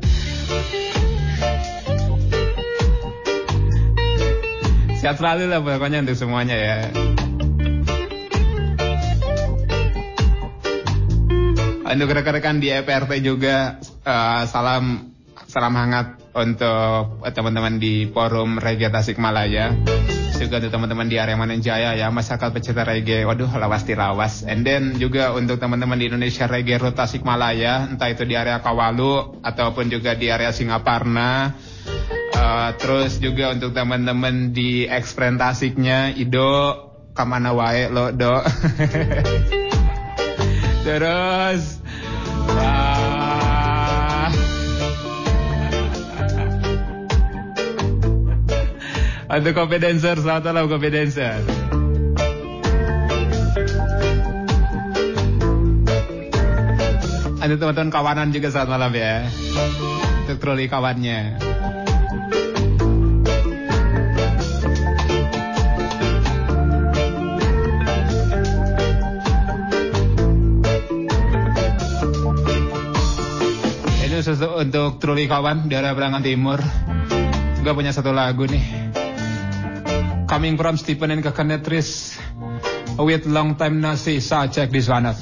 [5.03, 6.79] Sehat selalu lah pokoknya untuk semuanya ya.
[11.91, 15.11] Untuk rekan-rekan di EPRT juga eh, salam
[15.51, 19.75] salam hangat untuk teman-teman di forum Reggae Tasikmalaya.
[20.39, 23.27] Juga untuk teman-teman di area Manenjaya ya, masyarakat pecinta reggae.
[23.27, 24.41] Waduh, lawas tirawas.
[24.47, 29.43] And then juga untuk teman-teman di Indonesia Reggae Root Tasikmalaya, entah itu di area Kawalu
[29.43, 31.53] ataupun juga di area Singaparna.
[32.31, 38.41] Eh, terus juga untuk teman-teman di Ekspren Tasiknya, Ido, kamana wae lo, Do.
[40.81, 41.80] Terus
[49.31, 51.39] Untuk Kopi Dancer, selamat malam Kopi Dancer.
[57.39, 59.23] Ada teman-teman kawanan juga selamat malam ya.
[60.27, 61.39] Untuk troli kawannya.
[73.95, 74.19] Ini
[74.59, 76.59] untuk troli kawan daerah Berangan Timur.
[77.63, 78.80] Gue punya satu lagu nih.
[80.31, 82.15] Coming from Stephen and Kakanetris
[82.95, 84.23] with long time no see.
[84.23, 85.19] So check this one out.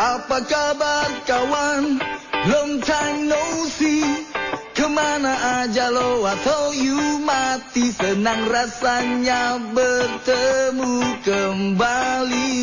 [0.00, 2.00] Apa kabar kawan?
[2.48, 4.24] Long time no see
[4.72, 12.56] Ke mana aja lo atau you mati Senang rasanya bertemu kembali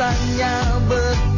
[0.00, 1.29] rasanya bertemu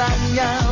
[0.00, 0.69] Senang rasanya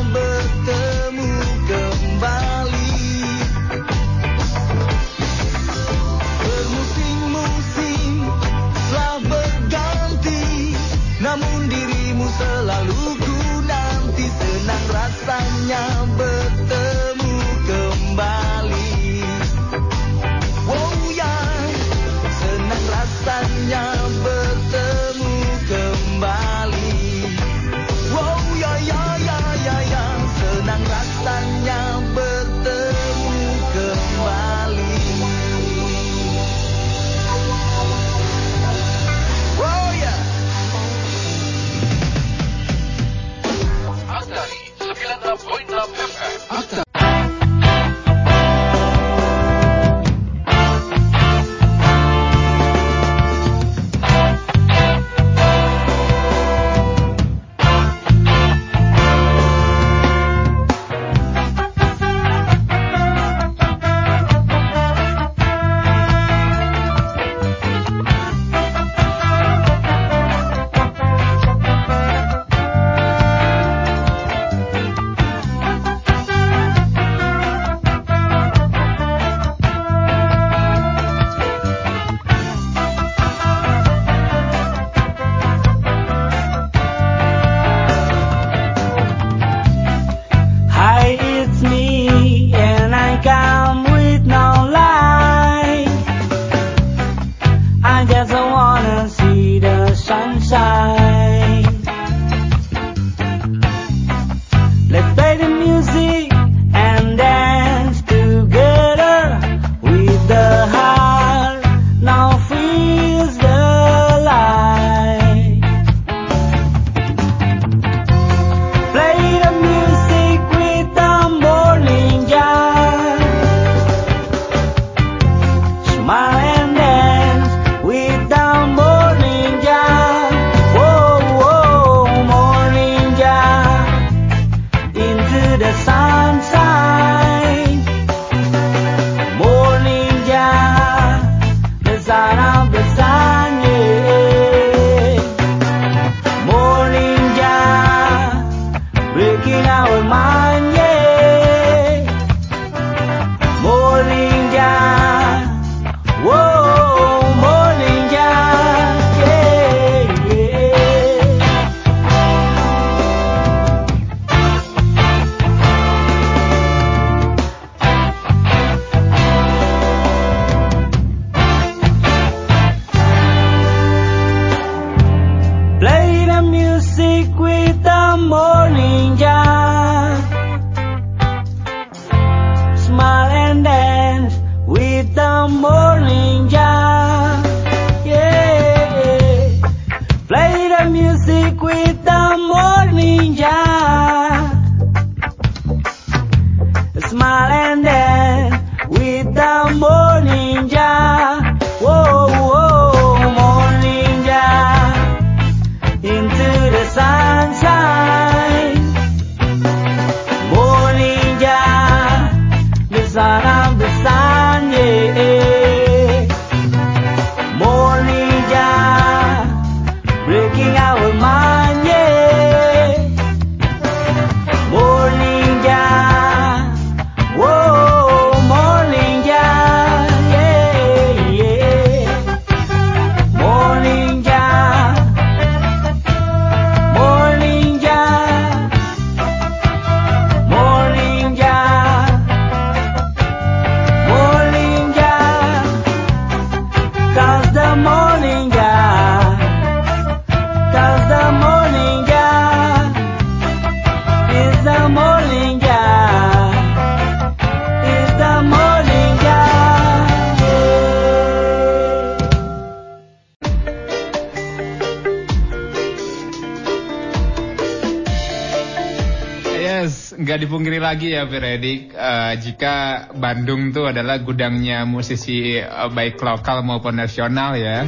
[270.99, 277.55] lagi ya Firedik, eh, jika Bandung tuh adalah gudangnya musisi eh, baik lokal maupun nasional
[277.55, 277.87] ya.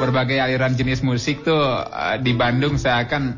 [0.00, 3.36] Berbagai aliran jenis musik tuh eh, di Bandung seakan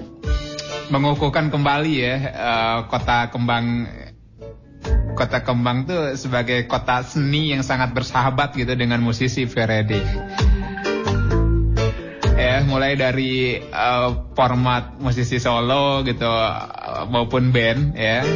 [0.87, 3.91] mengukuhkan kembali ya eh, kota kembang
[5.19, 10.07] kota kembang tuh sebagai kota seni yang sangat bersahabat gitu dengan musisi Firedik
[12.39, 14.09] ya mulai dari eh,
[14.39, 16.31] format musisi solo gitu
[17.07, 18.27] maupun band ya.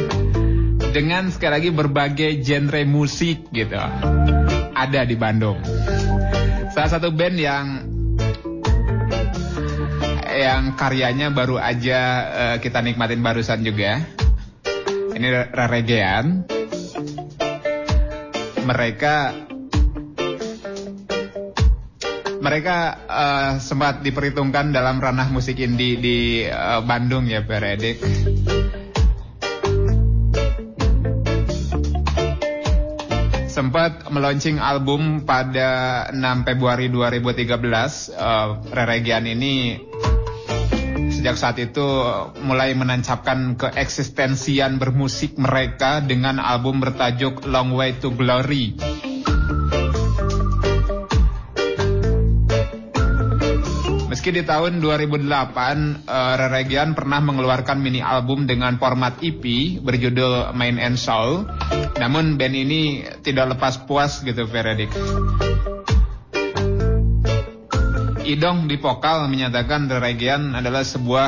[0.93, 3.75] Dengan sekali lagi berbagai genre musik gitu.
[4.73, 5.59] Ada di Bandung.
[6.71, 7.65] Salah satu band yang
[10.33, 11.99] yang karyanya baru aja
[12.29, 14.01] eh, kita nikmatin barusan juga.
[15.13, 16.49] Ini Raregean
[18.63, 19.35] mereka
[22.43, 22.77] mereka
[23.07, 28.01] eh, sempat diperhitungkan dalam ranah musik indie di eh, Bandung ya Peredik.
[33.73, 38.13] Sempat meluncing album pada 6 Februari 2013.
[38.13, 39.81] eh, Reregian ini
[41.09, 41.81] sejak saat itu
[42.45, 48.77] mulai menancapkan keeksistensian bermusik mereka dengan album bertajuk Long Way to Glory.
[54.23, 59.43] Meski di tahun 2008, eh, Reregian pernah mengeluarkan mini album dengan format EP
[59.83, 61.43] berjudul Main and Soul.
[61.99, 64.95] Namun band ini tidak lepas puas gitu, Veredik.
[68.23, 71.27] Idong di vokal menyatakan Reregian adalah sebuah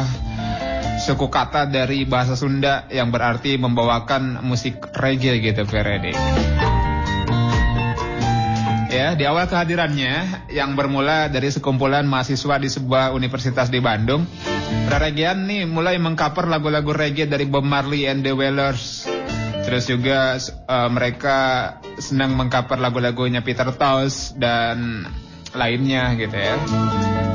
[1.04, 6.16] suku kata dari bahasa Sunda yang berarti membawakan musik reggae gitu, Veredik.
[8.96, 14.24] Ya, di awal kehadirannya yang bermula dari sekumpulan mahasiswa di sebuah universitas di Bandung,
[14.88, 19.04] Raregian nih mulai mengcover lagu-lagu reggae dari Bob Marley and the Wailers.
[19.68, 21.40] Terus juga eh, mereka
[22.00, 25.04] senang mengcover lagu-lagunya Peter Tosh dan
[25.56, 26.56] lainnya gitu ya.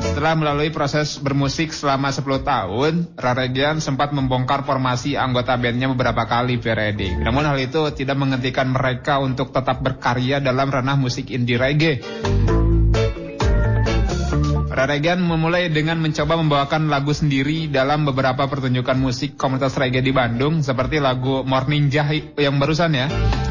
[0.01, 6.57] Setelah melalui proses bermusik selama 10 tahun, Raregian sempat membongkar formasi anggota bandnya beberapa kali
[6.57, 7.21] Veredik.
[7.21, 12.01] Namun hal itu tidak menghentikan mereka untuk tetap berkarya dalam ranah musik indie reggae.
[14.71, 20.65] Raregian memulai dengan mencoba membawakan lagu sendiri dalam beberapa pertunjukan musik komunitas reggae di Bandung
[20.65, 23.07] seperti lagu Morning Jahi yang barusan ya.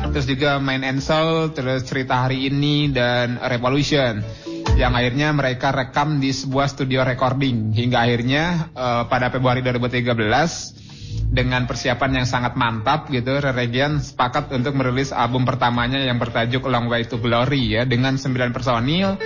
[0.10, 4.49] Terus juga Main and Soul, terus Cerita Hari Ini dan Revolution
[4.80, 7.76] yang akhirnya mereka rekam di sebuah studio recording.
[7.76, 14.74] Hingga akhirnya eh, pada Februari 2013 dengan persiapan yang sangat mantap gitu Reregian sepakat untuk
[14.80, 19.20] merilis album pertamanya yang bertajuk Long Way to Glory ya dengan 9 personil.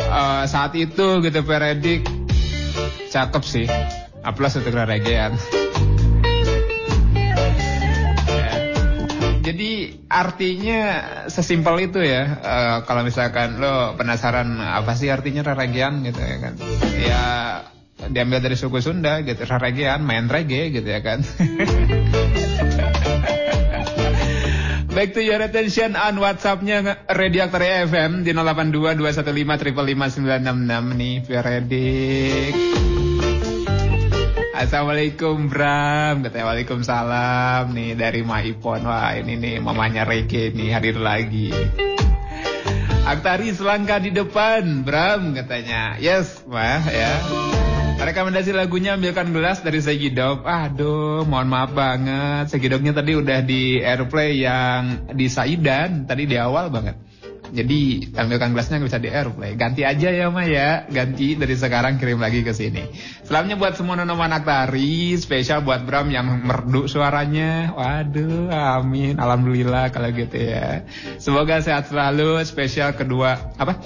[0.00, 2.08] Eh, saat itu gitu Veredik
[3.12, 3.68] cakep sih.
[4.18, 5.38] Aplaus untuk Reregian
[9.46, 9.77] Jadi
[10.08, 10.80] artinya
[11.28, 12.24] sesimpel itu ya.
[12.40, 16.54] Eh, kalau misalkan lo penasaran apa sih artinya Raregian gitu ya kan.
[16.96, 17.24] Ya
[18.08, 19.44] diambil dari suku Sunda gitu.
[19.44, 21.20] Raregian main reggae gitu ya kan.
[24.98, 29.30] Back to your attention on WhatsAppnya Radio Aktor FM di 082 215
[30.26, 32.87] 966 nih Veredik.
[34.58, 41.54] Assalamualaikum Bram Katanya Waalaikumsalam Nih dari Maipon Wah ini nih mamanya Rege nih hadir lagi
[43.06, 47.14] Aktari selangkah di depan Bram katanya Yes Mah ya
[47.98, 50.46] Rekomendasi lagunya ambilkan gelas dari Segidok.
[50.46, 52.46] Aduh, mohon maaf banget.
[52.46, 56.94] Segidoknya tadi udah di airplay yang di Saidan tadi di awal banget.
[57.48, 59.52] Jadi ambilkan gelasnya nggak bisa di airplay.
[59.56, 60.84] Ganti aja ya Ma ya.
[60.88, 62.88] Ganti dari sekarang kirim lagi ke sini.
[63.24, 67.72] Selamanya buat semua nonoman aktari, spesial buat Bram yang merdu suaranya.
[67.72, 69.16] Waduh, amin.
[69.16, 70.84] Alhamdulillah kalau gitu ya.
[71.16, 72.40] Semoga sehat selalu.
[72.44, 73.80] Spesial kedua apa?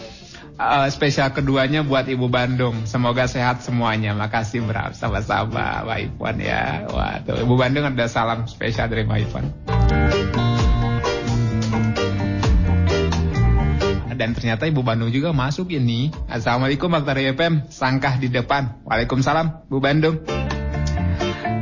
[0.62, 2.84] Eh, spesial keduanya buat Ibu Bandung.
[2.84, 4.12] Semoga sehat semuanya.
[4.14, 4.94] Makasih Bram.
[4.94, 6.86] Sama-sama Ipon ya.
[6.86, 9.48] Waduh, Ibu Bandung ada salam spesial dari Ipon.
[14.22, 16.14] Dan ternyata Ibu Bandung juga masuk ini.
[16.30, 17.66] Assalamualaikum Aktari FM.
[17.74, 18.86] Sangkah di depan.
[18.86, 20.22] Waalaikumsalam Bu Bandung.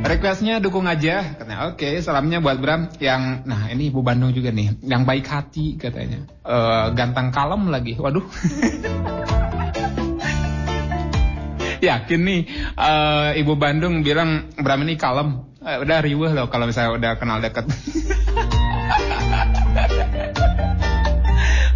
[0.05, 1.73] Requestnya dukung aja katanya.
[1.73, 6.29] Oke, salamnya buat Bram yang nah ini Ibu Bandung juga nih, yang baik hati katanya.
[6.45, 7.97] Eh ganteng kalem lagi.
[7.97, 8.29] Waduh.
[11.81, 12.45] Yakin nih
[12.77, 15.49] eh, Ibu Bandung bilang Bram ini kalem.
[15.65, 17.65] Eh, udah riweh loh kalau misalnya udah kenal deket.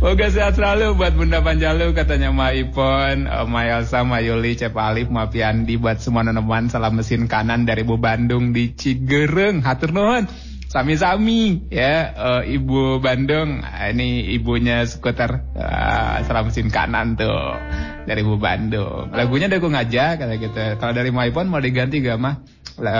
[0.06, 4.78] Moga sehat selalu buat Bunda Panjalu katanya Ma Ipon, eh, Ma Elsa, Ma Yuli, Cep
[4.78, 9.66] Alif, Ma Piandi buat semua teman salam mesin kanan dari Bu Bandung di Cigereng.
[9.66, 10.30] Hatur nuhun.
[10.70, 17.58] Sami-sami ya eh, Ibu Bandung Ah, ini ibunya skuter Ah, salam mesin kanan tuh
[18.06, 19.10] dari Bu Bandung.
[19.10, 20.78] Lagunya dukung aja kata gitu.
[20.78, 22.46] Kalau dari Ma Ipon mau diganti gak mah?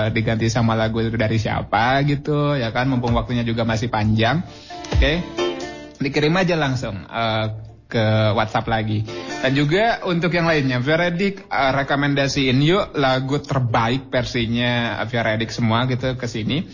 [0.10, 4.42] Diganti sama lagu dari siapa gitu ya kan mumpung waktunya juga masih panjang.
[4.90, 5.45] Oke
[6.00, 7.46] dikirim aja langsung eh,
[7.86, 9.06] ke WhatsApp lagi.
[9.46, 16.18] Dan juga untuk yang lainnya, Veredik eh, rekomendasiin yuk lagu terbaik versinya Veredik semua gitu
[16.18, 16.66] ke sini.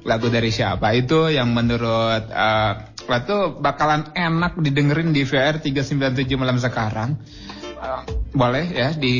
[0.00, 2.72] Lagu dari siapa itu yang menurut eh
[3.10, 7.18] itu bakalan enak didengerin di VR 397 malam sekarang.
[7.80, 9.16] Eh, boleh ya di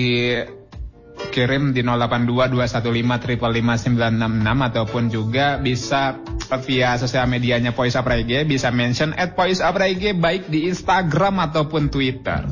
[1.30, 6.18] kirim di 082215555666 ataupun juga bisa
[6.66, 11.88] via sosial medianya Pois Up Reggae bisa mention at Up Reggae baik di Instagram ataupun
[11.88, 12.44] Twitter.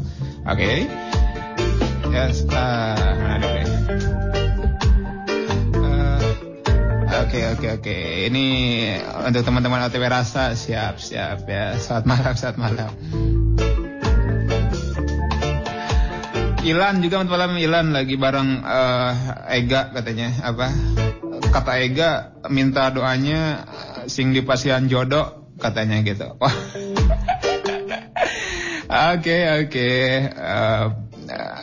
[0.46, 0.86] Oke.
[2.08, 3.68] Yes, uh, mana dulu ya?
[3.68, 3.70] Eh,
[7.28, 7.98] Oke oke oke.
[8.32, 8.46] Ini
[9.28, 11.76] untuk teman-teman OTW rasa siap siap ya.
[11.76, 12.88] Selamat malam selamat malam.
[16.66, 19.12] Ilan juga malam Ilan lagi bareng eh,
[19.62, 20.66] Ega katanya apa
[21.54, 22.10] kata Ega
[22.50, 26.34] minta doanya eh, sing di pasian jodoh katanya gitu.
[28.88, 29.90] Oke oke.
[30.32, 30.84] Eh,
[31.28, 31.58] eh,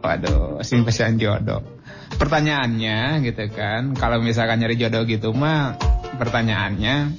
[0.00, 1.60] waduh sing pasian jodoh.
[2.16, 5.76] Pertanyaannya gitu kan kalau misalkan nyari jodoh gitu mah
[6.16, 7.12] pertanyaannya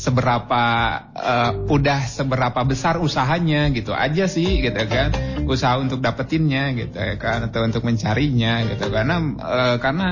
[0.00, 0.64] seberapa
[1.12, 5.12] eh, udah seberapa besar usahanya gitu aja sih gitu kan.
[5.44, 8.88] Usaha untuk dapetinnya gitu ya kan atau untuk mencarinya gitu.
[8.88, 10.08] Karena eh, karena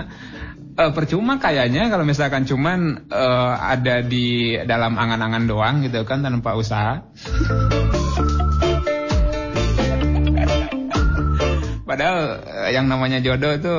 [0.76, 6.52] eh, percuma kayaknya kalau misalkan cuman eh, ada di dalam angan-angan doang gitu kan tanpa
[6.52, 7.00] usaha.
[11.88, 13.74] Padahal yang namanya jodoh itu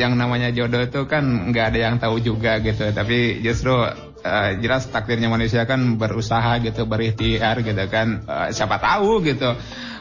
[0.00, 2.88] yang namanya jodoh itu kan nggak ada yang tahu juga gitu.
[2.96, 3.76] Tapi justru
[4.24, 8.24] eh, jelas takdirnya manusia kan berusaha gitu, berikhtiar gitu kan.
[8.24, 9.52] Eh, siapa tahu gitu.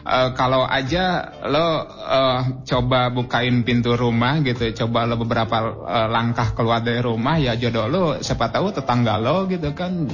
[0.03, 6.55] Eh, kalau aja lo eh, coba bukain pintu rumah gitu, coba lo beberapa eh, langkah
[6.55, 10.07] keluar dari rumah ya jodoh lo siapa tahu tetangga lo gitu kan.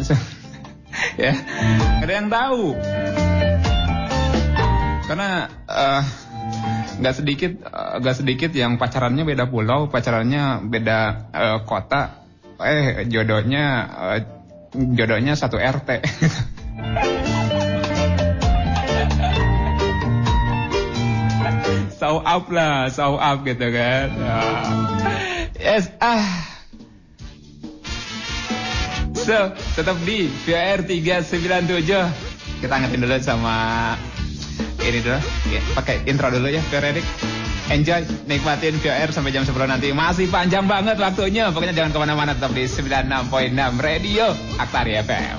[1.22, 1.34] ya,
[2.02, 2.74] ada yang tahu.
[5.10, 6.02] Karena eh,
[7.00, 11.00] nggak sedikit nggak sedikit yang pacarannya beda pulau pacarannya beda
[11.32, 12.19] eh, kota
[12.60, 13.88] eh jodohnya
[14.20, 14.22] eh,
[14.76, 15.90] jodohnya satu RT
[21.96, 24.08] saw up lah saw up gitu kan.
[24.12, 24.40] Ya.
[25.56, 26.28] yes ah.
[29.16, 33.58] So tetap di VR 397 kita ngetin dulu sama
[34.84, 35.20] ini dulu.
[35.80, 37.06] Pakai intro dulu ya Erik
[37.70, 42.32] enjoy nikmatin VR sampai jam 10 nanti masih panjang banget waktunya pokoknya jangan ke mana-mana
[42.34, 45.38] tetap di 96.6 Radio Aktari FM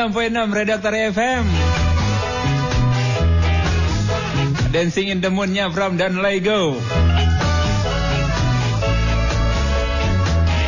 [0.00, 1.44] 96.6 Redaktor FM
[4.72, 6.72] Dancing in the Moon-nya From dan Lego.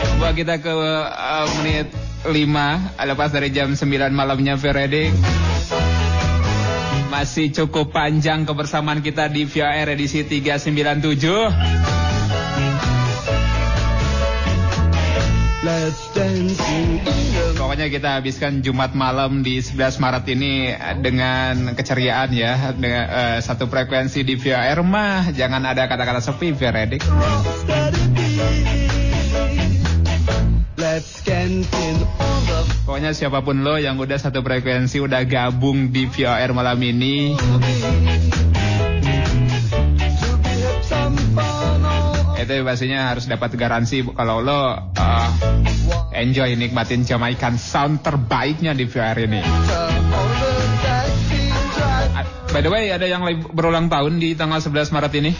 [0.04, 1.88] Coba kita ke uh, menit
[2.28, 2.28] 5
[3.08, 5.16] Lepas dari jam 9 malamnya Veredik
[7.08, 12.01] Masih cukup panjang kebersamaan kita di VAR edisi 397
[17.54, 23.70] Pokoknya kita habiskan Jumat malam di 11 Maret ini dengan keceriaan ya dengan eh, satu
[23.70, 25.30] frekuensi di VAR mah.
[25.30, 27.06] Jangan ada kata-kata sepi Veredik.
[32.82, 37.38] Pokoknya siapa pun lo yang udah satu frekuensi udah gabung di VAR malam ini
[42.42, 45.30] itu pastinya harus dapat garansi kalau lo eh,
[46.18, 49.40] enjoy nikmatin Jamaican sound terbaiknya di VR ini.
[52.52, 53.24] By the way, ada yang
[53.56, 55.32] berulang tahun di tanggal 11 Maret ini.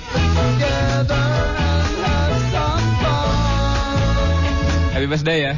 [4.97, 5.53] Happy birthday ya.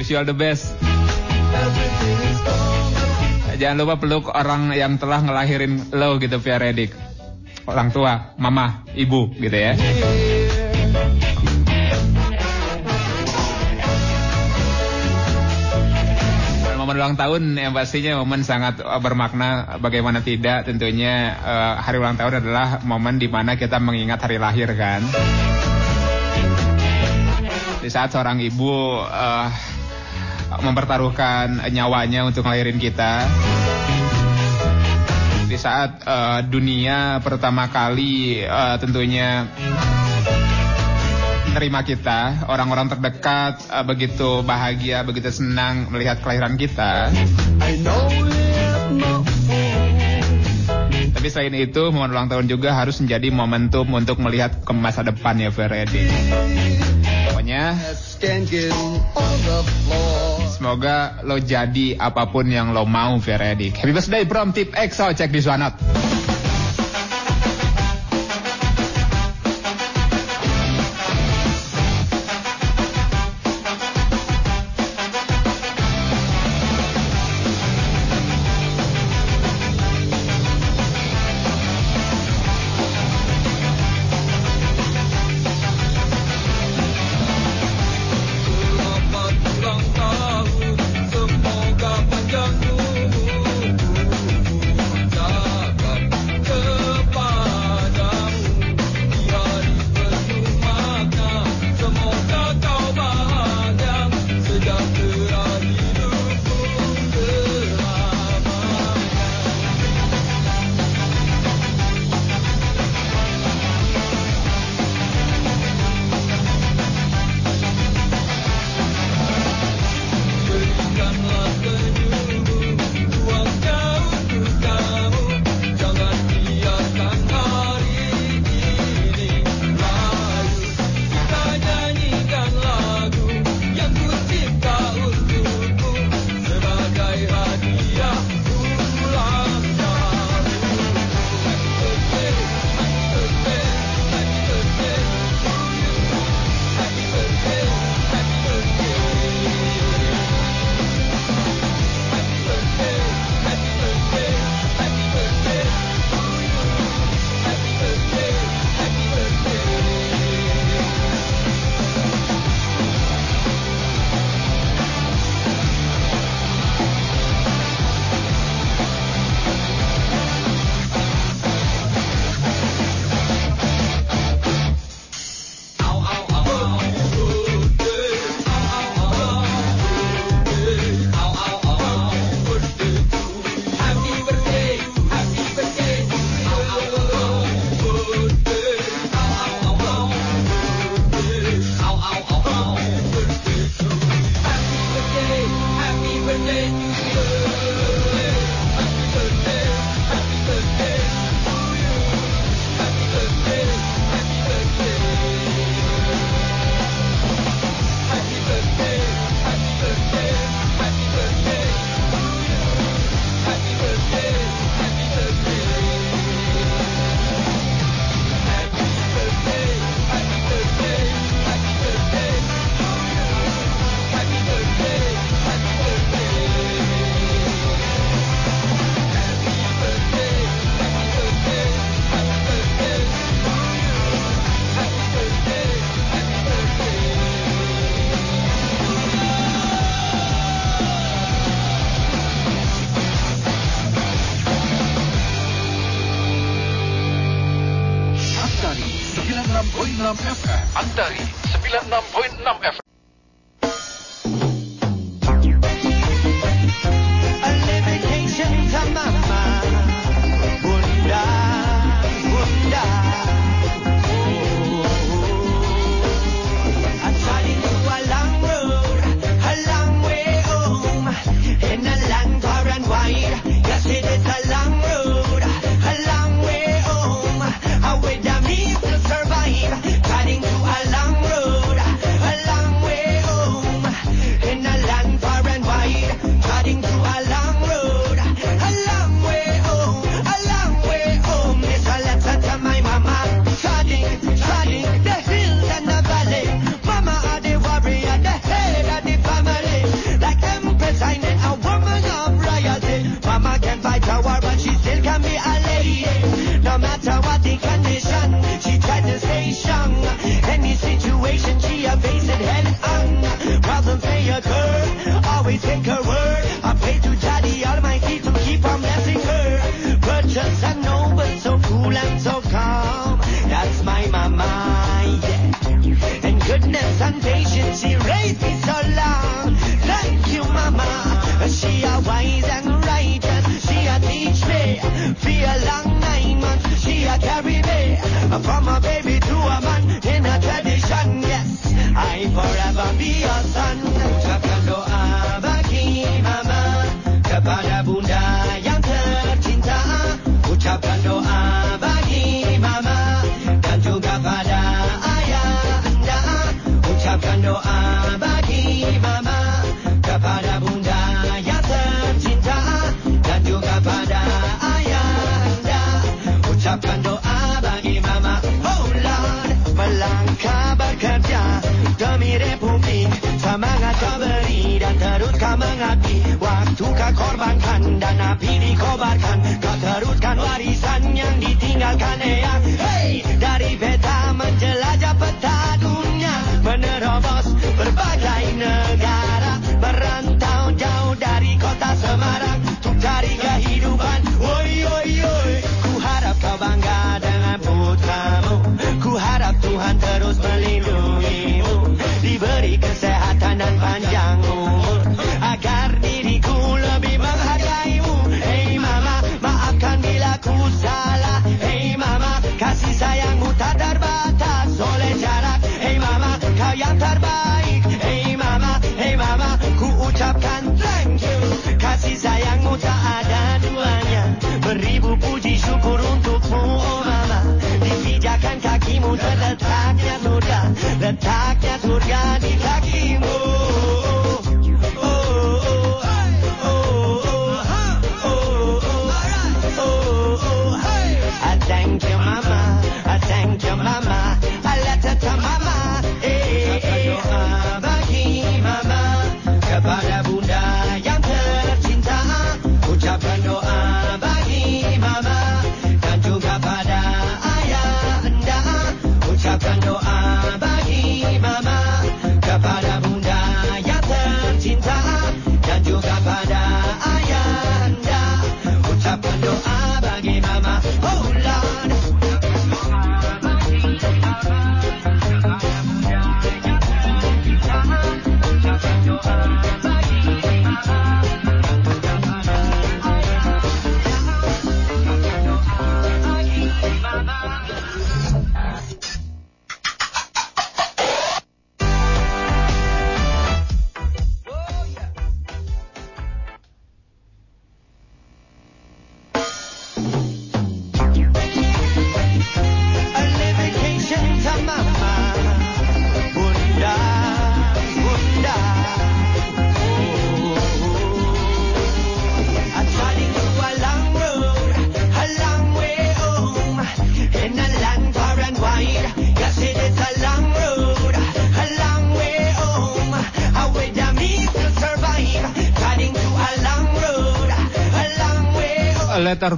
[0.00, 0.72] Wish you all the best.
[3.60, 7.09] Jangan lupa peluk orang yang telah ngelahirin lo gitu via Redik.
[7.68, 9.76] Orang tua, mama, ibu gitu ya.
[16.80, 22.16] Momen ulang tahun yang pastinya momen sangat eh, bermakna bagaimana tidak tentunya eh, hari ulang
[22.16, 25.04] tahun adalah momen di mana kita mengingat hari lahir kan.
[27.84, 29.48] Di saat seorang ibu eh,
[30.58, 33.28] mempertaruhkan nyawanya untuk ngelahirin kita.
[35.50, 39.50] Di saat eh, dunia pertama kali eh, tentunya
[41.50, 47.10] menerima kita, orang-orang terdekat eh, begitu bahagia, begitu senang melihat kelahiran kita.
[51.18, 55.34] Tapi selain itu, momen ulang tahun juga harus menjadi momentum untuk melihat ke masa depan
[55.34, 56.06] ya Feredi.
[57.40, 57.72] Pokoknya
[60.52, 63.72] semoga lo jadi apa pun yang lo mau Feredi.
[63.72, 65.72] Happy birthday from Tip EXO, cek di Swanot.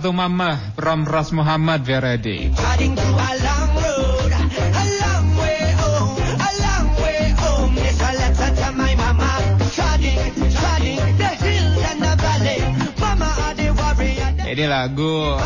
[0.02, 1.86] Bartu Mama from Ras Muhammad.
[1.86, 2.50] Verdi.
[14.50, 15.38] Ini lagu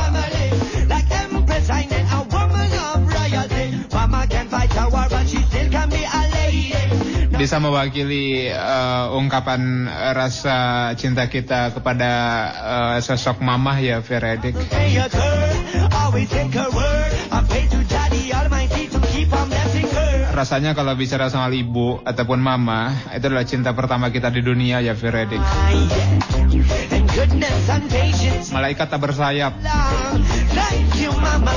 [7.36, 9.84] bisa mewakili eh, ungkapan
[10.16, 12.10] rasa cinta kita kepada
[12.56, 14.56] eh, sosok mamah ya Veredik.
[20.36, 24.92] Rasanya kalau bicara soal ibu ataupun mama, itu adalah cinta pertama kita di dunia ya
[24.92, 25.40] Veredik.
[28.52, 29.52] Malaikat tak bersayap.
[30.52, 31.56] Thank you, Mama.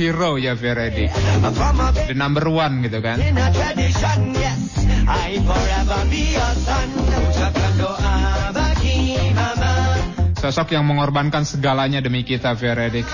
[0.00, 1.50] Hero ya a
[2.08, 3.20] The number one gitu kan.
[10.40, 13.04] Sosok yang mengorbankan segalanya demi kita Veredik.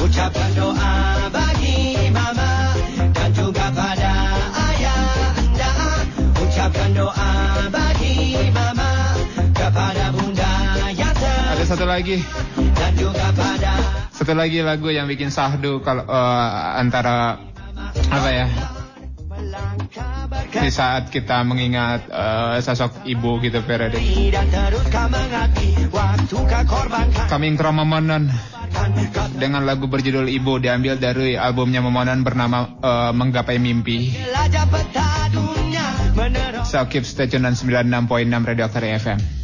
[0.00, 2.72] Ucapkan doa bagi Mama
[3.12, 4.14] dan juga pada
[4.72, 5.04] ayah
[5.36, 5.72] anda.
[6.40, 7.32] Ucapkan doa
[7.68, 9.12] bagi Mama
[9.52, 10.52] kepada Bunda
[10.96, 11.12] yang
[11.52, 12.24] Ada satu lagi.
[12.56, 13.28] dan juga
[14.30, 17.34] Satu lagi lagu yang bikin sahdu kalau eh, antara
[18.14, 18.46] apa ya?
[20.54, 23.58] Di saat kita mengingat eh, sosok ibu gitu
[26.62, 27.26] korbankan.
[27.26, 28.30] Coming from Momonon
[29.34, 34.14] dengan lagu berjudul Ibu diambil dari albumnya Momonon bernama eh, Menggapai Mimpi.
[36.70, 39.39] So keep stay tune dan 96.6 Radio Aktari FM.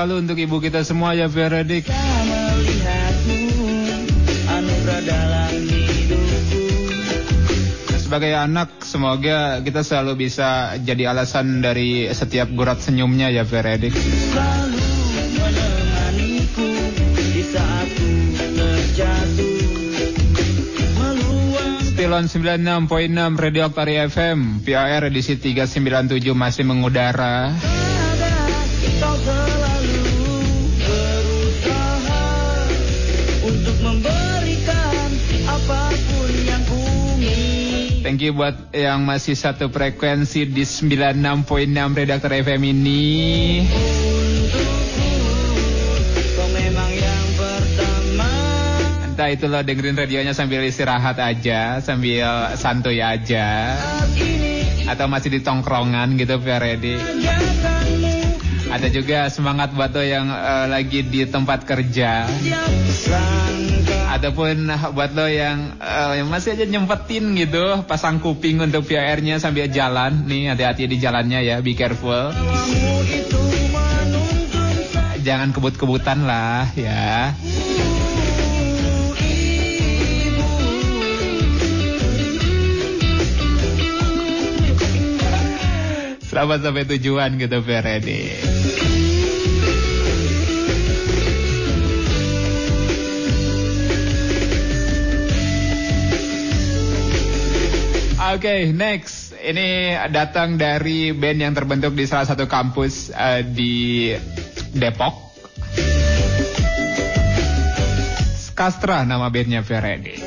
[0.00, 1.84] Selalu untuk ibu kita semua ya Veredik.
[5.68, 6.64] hidupku
[8.00, 13.92] Sebagai anak, semoga kita selalu bisa jadi alasan dari setiap gurat senyumnya ya Veredik.
[13.92, 14.88] selalu
[15.36, 16.70] menemaniku
[17.20, 18.08] di saat ku
[18.40, 19.60] terjatuh
[20.96, 27.52] meluang Stilon 96.6 Radio Oktari FM, PAR edisi 397 masih mengudara.
[38.10, 41.14] Thank you buat yang masih satu frekuensi di 96.6
[41.94, 43.06] Redaktor FM ini.
[46.34, 48.30] kau memang yang pertama
[49.06, 53.78] Entah itu lo dengerin radionya sambil istirahat aja, sambil santuy aja.
[54.90, 56.98] Atau masih di tongkrongan gitu, Feredi.
[56.98, 62.26] janganmu Ada juga semangat buat lo yang eh, lagi di tempat kerja.
[64.10, 65.78] Ataupun buat lo yang,
[66.18, 70.26] yang masih aja nyempetin gitu, pasang kuping untuk VR-nya sambil jalan.
[70.26, 72.34] Nih, hati-hati di jalannya ya, be careful.
[75.22, 77.38] Jangan kebut-kebutan lah ya.
[86.26, 88.22] Selamat sampai tujuan gitu Feredi.
[98.30, 99.34] Oke, next.
[99.34, 103.74] Ini datang dari band yang terbentuk di salah satu kampus eh, di
[104.70, 105.34] Depok.
[108.38, 110.22] Skastra nama bandnya Feredi.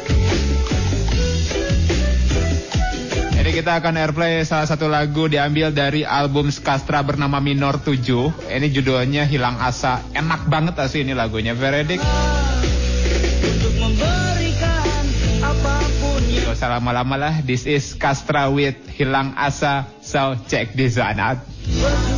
[3.39, 8.51] Jadi kita akan airplay salah satu lagu diambil dari album Skastra bernama Minor 7.
[8.51, 10.03] Ini judulnya Hilang Asa.
[10.11, 12.03] Enak banget asli ini lagunya Veredik.
[16.64, 17.35] Apa pun yang Gak usah lama-lama lah.
[17.44, 19.84] This is Kastra with Hilang Asa.
[19.99, 22.12] So check this one out.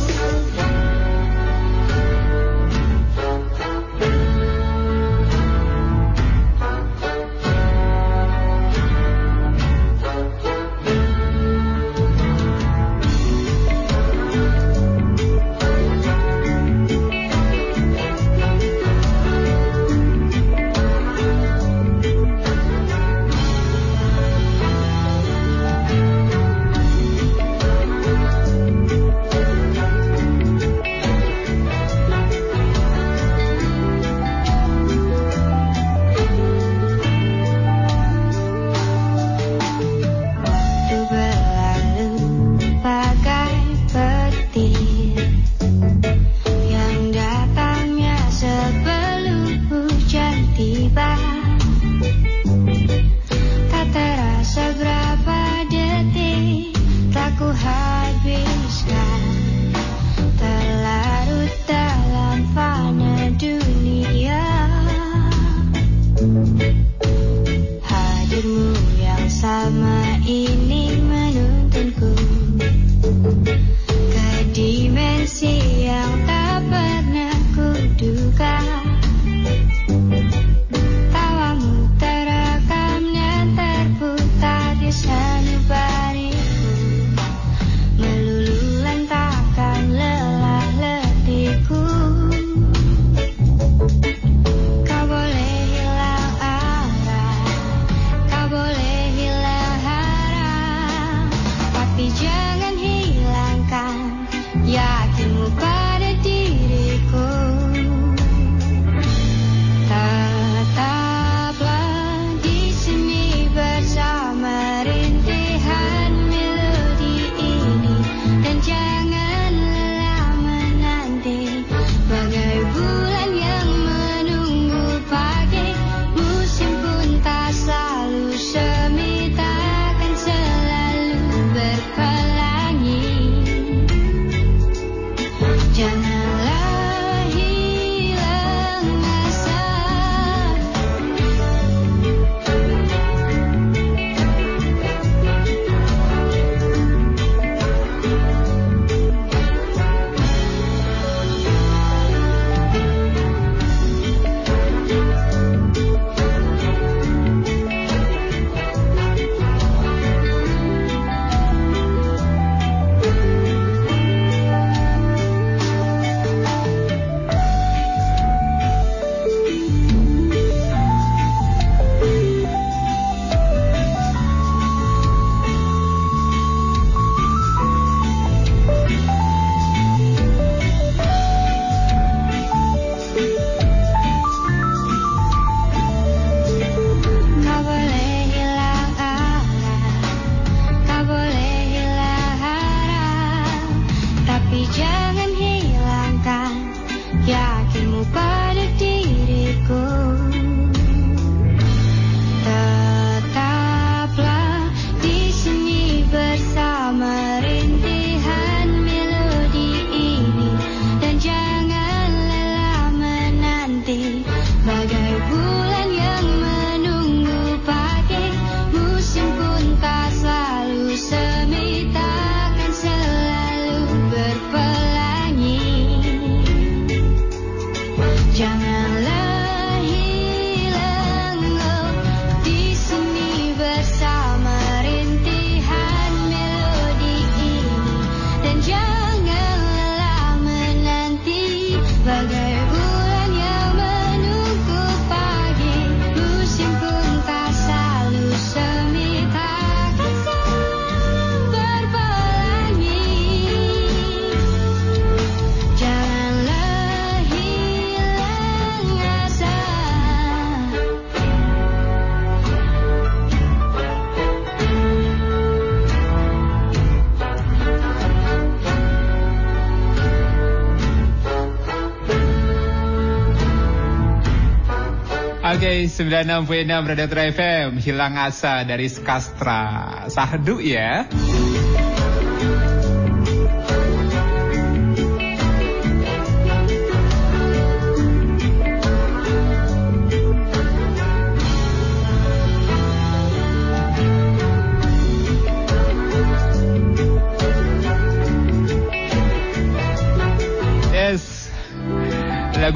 [275.76, 281.04] Hai 96.6 Predator FM Hilang asa dari Skastra Sahdu ya.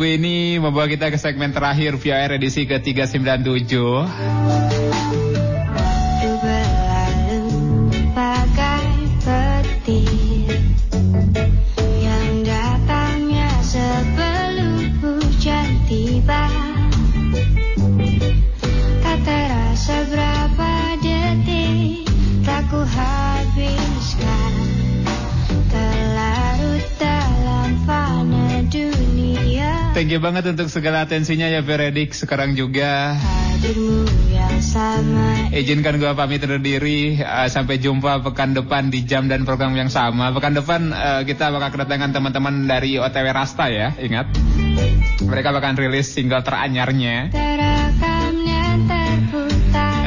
[0.01, 4.70] lagu ini membawa kita ke segmen terakhir VR edisi ke-397.
[30.11, 33.15] Thank you banget untuk segala atensinya ya Veredik sekarang juga.
[35.55, 37.15] Izinkan gue pamit undur diri.
[37.23, 40.35] Uh, sampai jumpa pekan depan di jam dan program yang sama.
[40.35, 44.35] Pekan depan uh, kita bakal kedatangan teman-teman dari OTW Rasta ya, ingat.
[45.23, 47.31] Mereka bakal rilis single teranyarnya.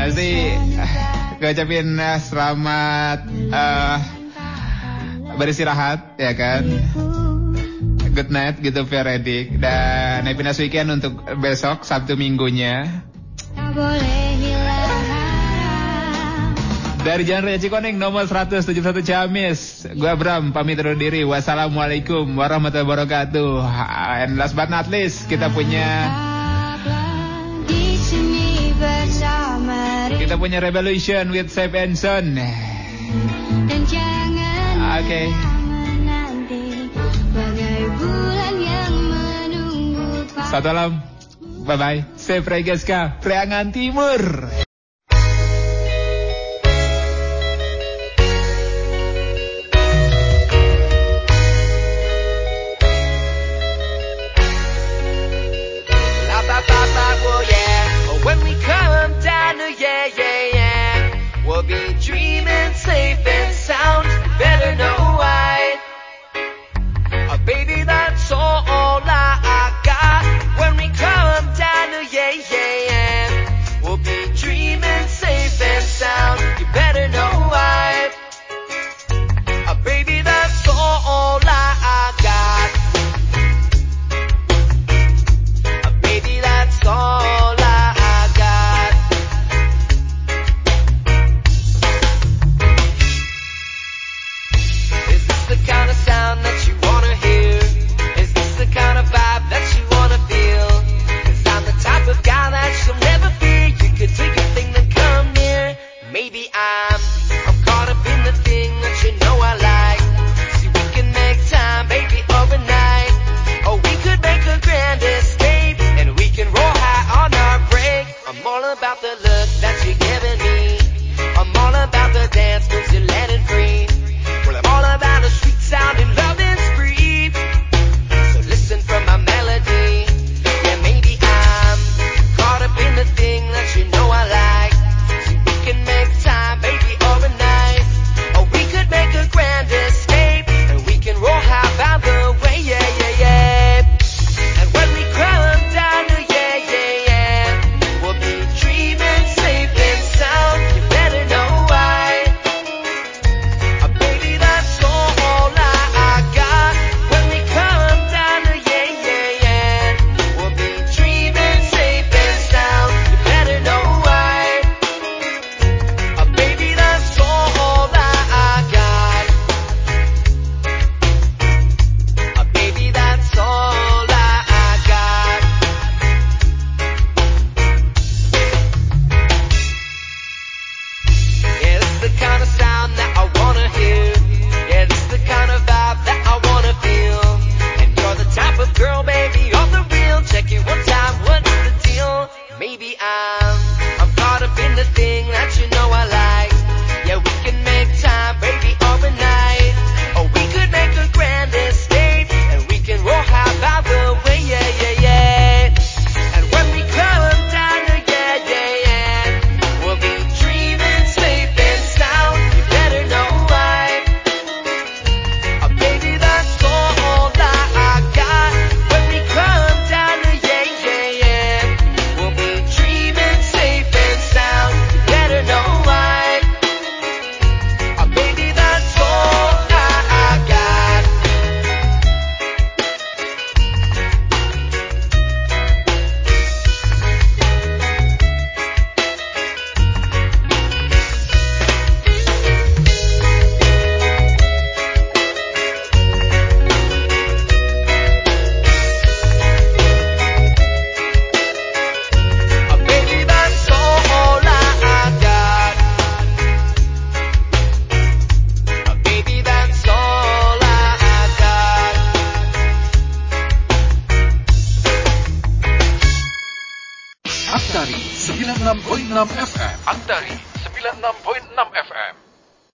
[0.04, 0.32] Jadi,
[0.84, 0.94] eh,
[1.40, 3.20] gue ucapin selamat
[3.56, 3.98] uh,
[5.40, 6.68] beristirahat ya kan
[8.14, 13.04] good night gitu Veredik dan happy nice weekend untuk besok Sabtu minggunya.
[17.04, 19.84] Dari Jalan Raya Cikoneng nomor 171 Jamis.
[19.92, 21.28] Gue Bram pamit undur diri.
[21.28, 23.60] Wassalamualaikum warahmatullahi wabarakatuh.
[24.24, 26.08] And last but not least kita punya
[30.16, 32.40] kita punya Revolution with Seb Enson.
[34.80, 35.04] Oke.
[35.04, 35.53] Okay.
[40.54, 40.92] Selamat malam.
[41.66, 42.14] Bye-bye.
[42.14, 43.18] Saya Frey Gaska,
[43.74, 44.22] Timur.